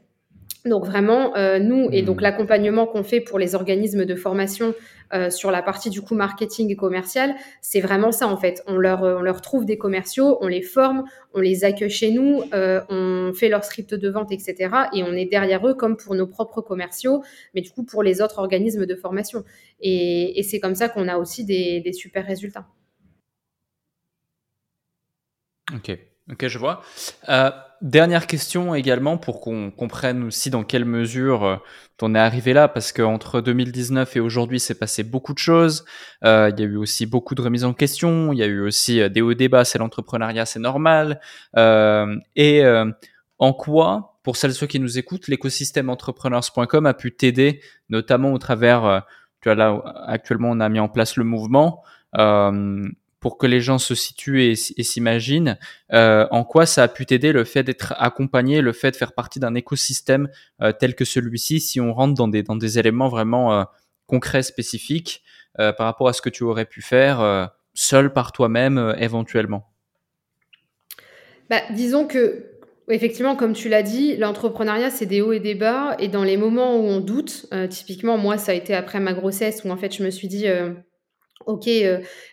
Donc 0.64 0.86
vraiment, 0.86 1.36
euh, 1.36 1.58
nous, 1.58 1.90
et 1.92 2.00
donc 2.00 2.18
mmh. 2.18 2.22
l'accompagnement 2.22 2.86
qu'on 2.86 3.02
fait 3.02 3.20
pour 3.20 3.38
les 3.38 3.54
organismes 3.54 4.06
de 4.06 4.14
formation 4.14 4.74
euh, 5.12 5.28
sur 5.28 5.50
la 5.50 5.60
partie 5.60 5.90
du 5.90 6.00
coup 6.00 6.14
marketing 6.14 6.70
et 6.70 6.76
commercial, 6.76 7.34
c'est 7.60 7.82
vraiment 7.82 8.12
ça 8.12 8.26
en 8.28 8.38
fait. 8.38 8.62
On 8.66 8.78
leur, 8.78 9.02
on 9.02 9.20
leur 9.20 9.42
trouve 9.42 9.66
des 9.66 9.76
commerciaux, 9.76 10.38
on 10.40 10.46
les 10.46 10.62
forme, 10.62 11.04
on 11.34 11.40
les 11.40 11.64
accueille 11.64 11.90
chez 11.90 12.10
nous, 12.12 12.42
euh, 12.54 12.80
on 12.88 13.32
fait 13.34 13.50
leur 13.50 13.62
script 13.62 13.92
de 13.92 14.08
vente, 14.08 14.32
etc. 14.32 14.70
Et 14.94 15.02
on 15.02 15.12
est 15.12 15.26
derrière 15.26 15.66
eux 15.66 15.74
comme 15.74 15.98
pour 15.98 16.14
nos 16.14 16.26
propres 16.26 16.62
commerciaux, 16.62 17.22
mais 17.54 17.60
du 17.60 17.70
coup 17.70 17.84
pour 17.84 18.02
les 18.02 18.22
autres 18.22 18.38
organismes 18.38 18.86
de 18.86 18.94
formation. 18.94 19.44
Et, 19.80 20.38
et 20.38 20.42
c'est 20.42 20.60
comme 20.60 20.74
ça 20.74 20.88
qu'on 20.88 21.08
a 21.08 21.18
aussi 21.18 21.44
des, 21.44 21.80
des 21.80 21.92
super 21.92 22.24
résultats. 22.24 22.66
Ok, 25.74 25.90
ok, 26.30 26.48
je 26.48 26.58
vois. 26.58 26.82
Euh, 27.84 27.88
Dernière 27.88 28.26
question 28.26 28.74
également 28.74 29.18
pour 29.18 29.40
qu'on 29.40 29.70
comprenne 29.70 30.24
aussi 30.24 30.50
dans 30.50 30.64
quelle 30.64 30.84
mesure 30.84 31.44
euh, 31.44 31.56
on 32.02 32.14
est 32.14 32.18
arrivé 32.18 32.52
là, 32.52 32.68
parce 32.68 32.92
qu'entre 32.92 33.40
2019 33.40 34.16
et 34.16 34.20
aujourd'hui, 34.20 34.60
c'est 34.60 34.78
passé 34.78 35.04
beaucoup 35.04 35.32
de 35.32 35.38
choses. 35.38 35.84
Euh, 36.24 36.50
il 36.54 36.60
y 36.60 36.62
a 36.64 36.66
eu 36.66 36.76
aussi 36.76 37.06
beaucoup 37.06 37.34
de 37.34 37.42
remises 37.42 37.64
en 37.64 37.72
question. 37.72 38.32
Il 38.32 38.38
y 38.38 38.42
a 38.42 38.46
eu 38.46 38.60
aussi 38.60 39.00
euh, 39.00 39.08
des 39.08 39.22
hauts 39.22 39.34
débats. 39.34 39.64
C'est 39.64 39.78
l'entrepreneuriat, 39.78 40.44
c'est 40.44 40.58
normal. 40.58 41.20
Euh, 41.56 42.16
et 42.36 42.64
euh, 42.64 42.90
en 43.38 43.52
quoi, 43.52 44.18
pour 44.22 44.36
celles 44.36 44.54
ceux 44.54 44.66
qui 44.66 44.80
nous 44.80 44.98
écoutent, 44.98 45.28
l'écosystème 45.28 45.88
entrepreneurs.com 45.88 46.86
a 46.86 46.94
pu 46.94 47.14
t'aider, 47.14 47.60
notamment 47.88 48.32
au 48.32 48.38
travers, 48.38 49.02
tu 49.40 49.48
vois 49.48 49.54
là 49.54 49.82
actuellement, 50.06 50.50
on 50.50 50.60
a 50.60 50.68
mis 50.68 50.80
en 50.80 50.88
place 50.88 51.16
le 51.16 51.24
mouvement 51.24 51.82
pour 53.24 53.38
que 53.38 53.46
les 53.46 53.62
gens 53.62 53.78
se 53.78 53.94
situent 53.94 54.42
et, 54.42 54.54
s'imaginent, 54.54 55.56
euh, 55.94 56.26
en 56.30 56.44
quoi 56.44 56.66
ça 56.66 56.82
a 56.82 56.88
pu 56.88 57.06
t'aider 57.06 57.32
le 57.32 57.44
fait 57.44 57.62
d'être 57.62 57.94
accompagné, 57.96 58.60
le 58.60 58.74
fait 58.74 58.90
de 58.90 58.96
faire 58.96 59.14
partie 59.14 59.40
d'un 59.40 59.54
écosystème 59.54 60.28
euh, 60.60 60.72
tel 60.78 60.94
que 60.94 61.06
celui-ci, 61.06 61.58
si 61.58 61.80
on 61.80 61.94
rentre 61.94 62.12
dans 62.12 62.28
des, 62.28 62.78
éléments 62.78 63.08
vraiment 63.08 63.54
euh, 63.58 63.64
concret, 64.06 64.42
spécifique 64.42 65.22
par 65.56 65.86
rapport 65.86 66.08
à 66.08 66.12
ce 66.12 66.20
que 66.20 66.28
tu 66.28 66.44
aurais 66.44 66.66
pu 66.66 66.82
faire 66.82 67.50
seul 67.72 68.12
par 68.12 68.32
toi-même 68.32 68.94
éventuellement? 68.98 69.70
Bah, 71.48 71.62
Disons 71.70 72.06
que 72.06 72.50
Effectivement, 72.90 73.36
comme 73.36 73.54
tu 73.54 73.70
l'as 73.70 73.82
dit, 73.82 74.18
l'entrepreneuriat, 74.18 74.90
c'est 74.90 75.06
des 75.06 75.22
hauts 75.22 75.32
et 75.32 75.40
des 75.40 75.54
bas. 75.54 75.96
Et 75.98 76.08
dans 76.08 76.24
les 76.24 76.36
moments 76.36 76.76
où 76.76 76.82
on 76.82 77.00
doute, 77.00 77.46
typiquement, 77.70 78.18
moi, 78.18 78.36
ça 78.36 78.52
a 78.52 78.54
été 78.54 78.74
après 78.74 79.00
ma 79.00 79.14
grossesse 79.14 79.64
où 79.64 79.70
en 79.70 79.78
fait, 79.78 79.96
je 79.96 80.02
me 80.04 80.10
suis 80.10 80.28
dit, 80.28 80.46
ok, 81.46 81.68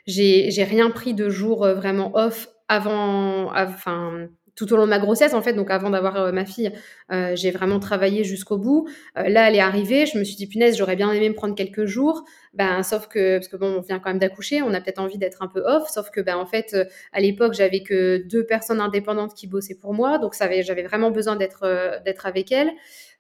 j'ai 0.08 0.64
rien 0.64 0.90
pris 0.90 1.14
de 1.14 1.30
jour 1.30 1.68
vraiment 1.68 2.12
off 2.16 2.50
avant, 2.68 3.52
enfin, 3.54 4.30
tout 4.56 4.72
au 4.74 4.78
long 4.78 4.86
de 4.86 4.90
ma 4.90 5.00
grossesse, 5.00 5.34
en 5.34 5.42
fait, 5.42 5.54
donc 5.54 5.72
avant 5.72 5.90
d'avoir 5.90 6.18
euh, 6.18 6.32
ma 6.32 6.46
fille, 6.46 6.72
euh, 7.12 7.36
j'ai 7.36 7.52
vraiment 7.52 7.80
travaillé 7.80 8.24
jusqu'au 8.24 8.58
bout. 8.58 8.88
Euh, 9.18 9.28
là, 9.30 9.50
elle 9.50 9.56
est 9.56 9.62
arrivée, 9.62 10.06
je 10.06 10.18
me 10.18 10.24
suis 10.24 10.36
dit, 10.36 10.48
punaise, 10.48 10.78
j'aurais 10.78 10.96
bien 10.96 11.12
aimé 11.12 11.30
me 11.30 11.34
prendre 11.36 11.56
quelques 11.56 11.86
jours. 11.86 12.24
Ben, 12.54 12.84
sauf 12.84 13.08
que, 13.08 13.38
parce 13.38 13.48
que 13.48 13.56
bon, 13.56 13.78
on 13.78 13.82
vient 13.82 14.00
quand 14.00 14.10
même 14.10 14.20
d'accoucher, 14.20 14.62
on 14.62 14.74
a 14.74 14.82
peut-être 14.82 15.00
envie 15.00 15.18
d'être 15.18 15.42
un 15.42 15.48
peu 15.48 15.62
off, 15.66 15.90
sauf 15.90 16.10
que, 16.12 16.22
ben, 16.22 16.36
en 16.36 16.46
fait, 16.46 16.76
à 17.14 17.22
l'époque, 17.22 17.54
j'avais 17.54 17.82
que 17.82 18.18
deux 18.18 18.46
personnes 18.46 18.82
indépendantes 18.82 19.34
qui 19.34 19.48
bossaient 19.48 19.78
pour 19.80 19.94
moi, 19.94 20.18
donc 20.18 20.36
j'avais 20.38 20.84
vraiment 20.84 21.12
besoin 21.12 21.36
d'être 21.38 22.02
d'être 22.04 22.26
avec 22.26 22.52
elles. 22.52 22.72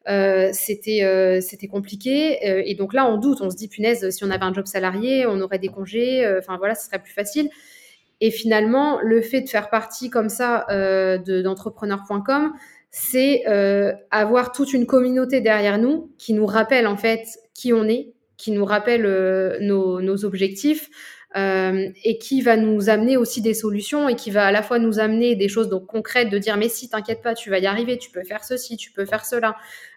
C'était 0.06 1.40
c'était 1.42 1.68
compliqué. 1.68 2.70
Et 2.70 2.76
donc 2.76 2.94
là 2.94 3.06
on 3.10 3.18
doute 3.18 3.42
on 3.42 3.50
se 3.50 3.56
dit 3.56 3.68
punaise 3.68 4.10
si 4.10 4.24
on 4.24 4.30
avait 4.32 4.44
un 4.44 4.54
job 4.54 4.66
salarié 4.66 5.26
on 5.26 5.40
aurait 5.42 5.60
des 5.60 5.70
congés 5.70 6.28
enfin 6.40 6.58
voilà 6.58 6.76
ce 6.76 6.86
serait 6.86 7.00
plus 7.00 7.14
facile. 7.14 7.50
Et 8.22 8.30
finalement, 8.30 9.00
le 9.02 9.22
fait 9.22 9.42
de 9.42 9.50
faire 9.50 9.70
partie 9.70 10.12
comme 10.12 10.30
ça 10.30 10.66
euh, 10.70 11.18
d'entrepreneur.com, 11.18 12.54
c'est 12.92 13.44
euh, 13.48 13.94
avoir 14.12 14.52
toute 14.52 14.74
une 14.74 14.86
communauté 14.86 15.42
derrière 15.42 15.80
nous 15.80 16.12
qui 16.20 16.34
nous 16.34 16.46
rappelle 16.46 16.86
en 16.86 16.98
fait 16.98 17.26
qui 17.56 17.74
on 17.74 17.86
est, 17.86 18.14
qui 18.38 18.52
nous 18.52 18.64
rappelle 18.64 19.06
euh, 19.06 19.58
nos, 19.60 20.24
objectifs 20.24 20.90
euh, 21.38 21.89
et 22.04 22.17
qui 22.17 22.41
va 22.41 22.58
nous 22.58 22.89
amener 22.89 23.15
aussi 23.17 23.41
des 23.41 23.54
solutions 23.54 24.10
et 24.10 24.15
qui 24.15 24.32
va 24.32 24.46
à 24.46 24.52
la 24.52 24.62
fois 24.62 24.80
nous 24.80 25.00
amener 25.00 25.36
des 25.36 25.48
choses 25.48 25.70
donc 25.70 25.86
concrètes 25.88 26.30
de 26.30 26.38
dire 26.38 26.58
mais 26.58 26.67
si 26.67 26.89
t'inquiète 26.89 27.22
pas 27.22 27.34
tu 27.34 27.50
vas 27.50 27.60
y 27.60 27.67
arriver 27.67 27.98
tu 27.98 28.12
peux 28.12 28.24
faire 28.24 28.44
ceci 28.44 28.76
tu 28.76 28.91
peux 28.91 29.06
faire 29.06 29.26
cela 29.26 29.56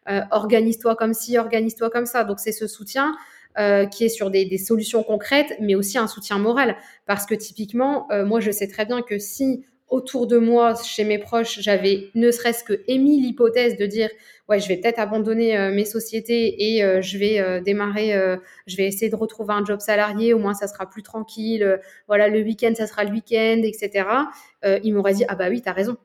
euh, 0.09 0.21
organise-toi 0.31 0.95
comme 0.95 1.13
ci 1.13 1.37
organise-toi 1.37 1.91
comme 1.91 2.07
ça 2.07 2.23
donc 2.23 2.39
c'est 2.39 2.53
ce 2.53 2.69
soutien 2.69 3.17
euh, 3.59 3.87
qui 3.87 4.05
est 4.05 4.09
sur 4.09 4.31
des, 4.31 4.59
solutions 4.59 5.05
concrètes, 5.05 5.57
mais 5.61 5.77
aussi 5.77 5.97
un 5.97 6.09
soutien 6.09 6.39
moral. 6.39 6.77
Parce 7.07 7.25
que 7.25 7.37
typiquement, 7.37 8.09
moi, 8.27 8.41
je 8.41 8.51
sais 8.51 8.67
très 8.67 8.85
bien 8.85 9.01
que 9.01 9.21
si 9.21 9.65
autour 9.89 10.27
de 10.27 10.39
moi, 10.39 10.75
chez 10.83 11.05
mes 11.05 11.19
proches, 11.19 11.61
j'avais 11.61 12.09
ne 12.15 12.31
serait-ce 12.31 12.65
que 12.65 12.83
émis 12.89 13.21
l'hypothèse 13.21 13.77
de 13.77 13.87
dire 13.87 14.09
ouais, 14.49 14.61
je 14.61 14.69
vais 14.69 14.77
peut-être 14.77 14.99
abandonner 14.99 15.57
euh, 15.57 15.73
mes 15.73 15.85
sociétés 15.85 16.77
et 16.77 17.03
je 17.03 17.19
vais 17.19 17.61
démarrer, 17.63 18.13
je 18.67 18.77
vais 18.77 18.87
essayer 18.87 19.11
de 19.11 19.17
retrouver 19.17 19.55
un 19.55 19.65
job 19.65 19.81
salarié, 19.81 20.35
au 20.35 20.39
moins 20.39 20.55
ça 20.55 20.67
sera 20.67 20.89
plus 20.89 21.03
tranquille, 21.03 21.81
voilà, 22.09 22.29
le 22.29 22.41
week-end, 22.43 22.73
ça 22.77 22.87
sera 22.87 23.05
le 23.05 23.11
week-end, 23.11 23.63
etc. 23.65 24.07
ils 24.83 24.93
m'auraient 24.93 25.15
dit 25.15 25.25
ah 25.29 25.35
bah 25.35 25.49
oui, 25.49 25.63
t'as 25.63 25.73
raison. 25.73 25.97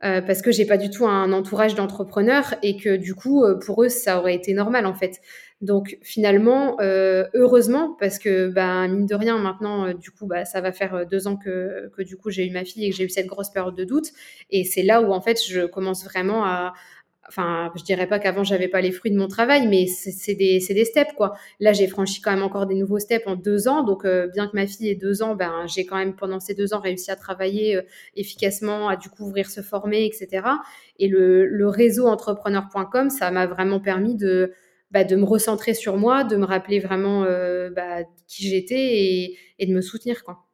parce 0.00 0.42
que 0.42 0.50
j'ai 0.50 0.66
pas 0.66 0.76
du 0.78 0.90
tout 0.90 1.06
un 1.06 1.32
entourage 1.32 1.74
d'entrepreneurs 1.74 2.54
et 2.62 2.76
que 2.76 2.96
du 2.96 3.14
coup 3.14 3.44
pour 3.64 3.84
eux 3.84 3.88
ça 3.88 4.18
aurait 4.18 4.34
été 4.34 4.52
normal 4.52 4.86
en 4.86 4.94
fait. 4.94 5.20
Donc 5.62 5.96
finalement, 6.02 6.76
euh, 6.80 7.24
heureusement, 7.34 7.96
parce 7.98 8.18
que 8.18 8.48
bah, 8.48 8.86
mine 8.88 9.06
de 9.06 9.14
rien, 9.14 9.38
maintenant, 9.38 9.86
euh, 9.86 9.94
du 9.94 10.10
coup, 10.10 10.26
bah, 10.26 10.44
ça 10.44 10.60
va 10.60 10.70
faire 10.70 10.94
euh, 10.94 11.04
deux 11.06 11.26
ans 11.28 11.36
que, 11.36 11.90
que 11.96 12.02
du 12.02 12.16
coup 12.18 12.28
j'ai 12.30 12.46
eu 12.46 12.50
ma 12.50 12.64
fille 12.64 12.84
et 12.84 12.90
que 12.90 12.96
j'ai 12.96 13.04
eu 13.04 13.08
cette 13.08 13.26
grosse 13.26 13.48
période 13.50 13.74
de 13.74 13.84
doute. 13.84 14.08
Et 14.50 14.64
c'est 14.64 14.82
là 14.82 15.00
où 15.00 15.12
en 15.12 15.20
fait 15.22 15.40
je 15.48 15.64
commence 15.64 16.04
vraiment 16.04 16.44
à, 16.44 16.74
enfin, 17.26 17.72
je 17.74 17.82
dirais 17.84 18.06
pas 18.06 18.18
qu'avant 18.18 18.44
j'avais 18.44 18.68
pas 18.68 18.82
les 18.82 18.92
fruits 18.92 19.10
de 19.12 19.16
mon 19.16 19.28
travail, 19.28 19.66
mais 19.66 19.86
c'est 19.86 20.34
des, 20.34 20.58
des 20.68 20.84
steps 20.84 21.14
quoi. 21.16 21.32
Là, 21.58 21.72
j'ai 21.72 21.86
franchi 21.88 22.20
quand 22.20 22.32
même 22.32 22.42
encore 22.42 22.66
des 22.66 22.74
nouveaux 22.74 22.98
steps 22.98 23.26
en 23.26 23.34
deux 23.36 23.66
ans, 23.66 23.82
donc 23.82 24.06
bien 24.34 24.48
que 24.48 24.54
ma 24.54 24.66
fille 24.66 24.90
ait 24.90 24.94
deux 24.94 25.22
ans, 25.22 25.34
ben 25.36 25.66
j'ai 25.66 25.86
quand 25.86 25.96
même 25.96 26.14
pendant 26.16 26.38
ces 26.38 26.52
deux 26.54 26.74
ans 26.74 26.80
réussi 26.80 27.10
à 27.10 27.16
travailler 27.16 27.80
efficacement, 28.14 28.88
à 28.90 28.96
du 28.96 29.08
coup 29.08 29.24
ouvrir, 29.24 29.48
se 29.48 29.62
former, 29.62 30.04
etc. 30.04 30.46
Et 30.98 31.08
le, 31.08 31.46
le 31.46 31.68
réseau 31.68 32.06
entrepreneur.com, 32.08 33.08
ça 33.08 33.30
m'a 33.30 33.46
vraiment 33.46 33.80
permis 33.80 34.16
de 34.16 34.52
bah, 34.90 35.04
de 35.04 35.16
me 35.16 35.24
recentrer 35.24 35.74
sur 35.74 35.96
moi, 35.96 36.24
de 36.24 36.36
me 36.36 36.44
rappeler 36.44 36.78
vraiment 36.78 37.24
euh, 37.24 37.70
bah, 37.70 38.04
qui 38.28 38.48
j'étais 38.48 39.36
et, 39.58 39.66
de 39.66 39.72
me 39.72 39.80
soutenir. 39.80 40.22
Quoi. 40.24 40.44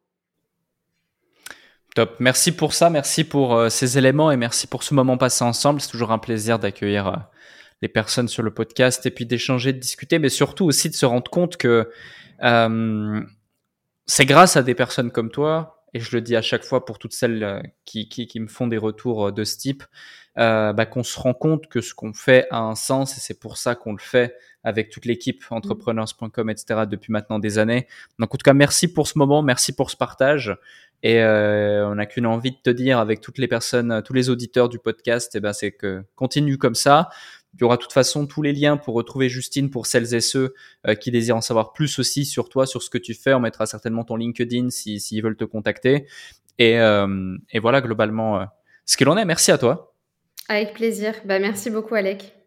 Top. 1.94 2.16
Merci 2.18 2.52
pour 2.52 2.72
ça, 2.72 2.88
merci 2.88 3.24
pour 3.24 3.54
euh, 3.54 3.68
ces 3.68 3.98
éléments 3.98 4.30
et 4.30 4.38
merci 4.38 4.66
pour 4.66 4.82
ce 4.82 4.94
moment 4.94 5.18
passé 5.18 5.44
ensemble. 5.44 5.80
C'est 5.80 5.90
toujours 5.90 6.12
un 6.12 6.18
plaisir 6.18 6.58
d'accueillir 6.58 7.06
euh, 7.08 7.16
les 7.82 7.88
personnes 7.88 8.28
sur 8.28 8.42
le 8.42 8.52
podcast 8.52 9.04
et 9.04 9.10
puis 9.10 9.26
d'échanger, 9.26 9.74
de 9.74 9.78
discuter, 9.78 10.18
mais 10.18 10.30
surtout 10.30 10.64
aussi 10.64 10.88
de 10.88 10.94
se 10.94 11.04
rendre 11.04 11.30
compte 11.30 11.56
que 11.58 11.90
c'est 14.06 14.26
grâce 14.26 14.56
à 14.56 14.62
des 14.62 14.74
personnes 14.74 15.12
comme 15.12 15.30
toi, 15.30 15.84
et 15.94 16.00
je 16.00 16.16
le 16.16 16.22
dis 16.22 16.34
à 16.34 16.42
chaque 16.42 16.64
fois 16.64 16.84
pour 16.84 16.98
toutes 16.98 17.12
celles 17.12 17.62
qui, 17.84 18.08
me 18.40 18.48
font 18.48 18.66
des 18.66 18.78
retours 18.78 19.32
de 19.32 19.44
ce 19.44 19.58
type, 19.58 19.84
euh, 20.38 20.72
bah, 20.72 20.86
qu'on 20.86 21.02
se 21.02 21.18
rend 21.20 21.34
compte 21.34 21.66
que 21.66 21.80
ce 21.82 21.94
qu'on 21.94 22.14
fait 22.14 22.46
a 22.50 22.60
un 22.60 22.74
sens 22.74 23.18
et 23.18 23.20
c'est 23.20 23.38
pour 23.38 23.58
ça 23.58 23.74
qu'on 23.74 23.92
le 23.92 23.98
fait 23.98 24.34
avec 24.64 24.88
toute 24.88 25.04
l'équipe 25.04 25.42
mmh. 25.50 25.54
entrepreneurs.com, 25.54 26.48
etc. 26.50 26.82
depuis 26.88 27.12
maintenant 27.12 27.38
des 27.38 27.58
années. 27.58 27.86
Donc 28.18 28.34
en 28.34 28.38
tout 28.38 28.44
cas, 28.44 28.54
merci 28.54 28.92
pour 28.92 29.08
ce 29.08 29.18
moment, 29.18 29.42
merci 29.42 29.74
pour 29.74 29.90
ce 29.90 29.96
partage. 29.96 30.56
Et 31.02 31.20
euh, 31.20 31.86
on 31.88 31.96
n'a 31.96 32.06
qu'une 32.06 32.26
envie 32.26 32.52
de 32.52 32.56
te 32.62 32.70
dire 32.70 32.98
avec 32.98 33.20
toutes 33.20 33.38
les 33.38 33.48
personnes, 33.48 34.02
tous 34.04 34.12
les 34.12 34.30
auditeurs 34.30 34.68
du 34.68 34.78
podcast, 34.78 35.34
et 35.34 35.38
eh 35.38 35.40
ben 35.40 35.52
c'est 35.52 35.72
que 35.72 36.04
continue 36.14 36.58
comme 36.58 36.76
ça. 36.76 37.10
Il 37.54 37.60
y 37.60 37.64
aura 37.64 37.76
de 37.76 37.82
toute 37.82 37.92
façon 37.92 38.26
tous 38.26 38.40
les 38.40 38.52
liens 38.52 38.78
pour 38.78 38.94
retrouver 38.94 39.28
Justine 39.28 39.68
pour 39.68 39.86
celles 39.86 40.14
et 40.14 40.20
ceux 40.20 40.54
euh, 40.86 40.94
qui 40.94 41.10
désirent 41.10 41.36
en 41.36 41.42
savoir 41.42 41.72
plus 41.72 41.98
aussi 41.98 42.24
sur 42.24 42.48
toi, 42.48 42.66
sur 42.66 42.82
ce 42.82 42.88
que 42.88 42.98
tu 42.98 43.14
fais. 43.14 43.34
On 43.34 43.40
mettra 43.40 43.66
certainement 43.66 44.04
ton 44.04 44.16
LinkedIn 44.16 44.70
s'ils 44.70 45.00
si, 45.00 45.20
veulent 45.20 45.36
te 45.36 45.44
contacter. 45.44 46.06
Et, 46.58 46.78
euh, 46.80 47.36
et 47.50 47.58
voilà 47.58 47.80
globalement 47.80 48.46
ce 48.86 48.96
qu'il 48.96 49.08
en 49.08 49.16
est. 49.16 49.24
Merci 49.24 49.50
à 49.50 49.58
toi. 49.58 49.91
Avec 50.48 50.74
plaisir. 50.74 51.14
Bah, 51.24 51.38
merci 51.40 51.70
beaucoup, 51.70 51.94
Alec. 51.94 52.32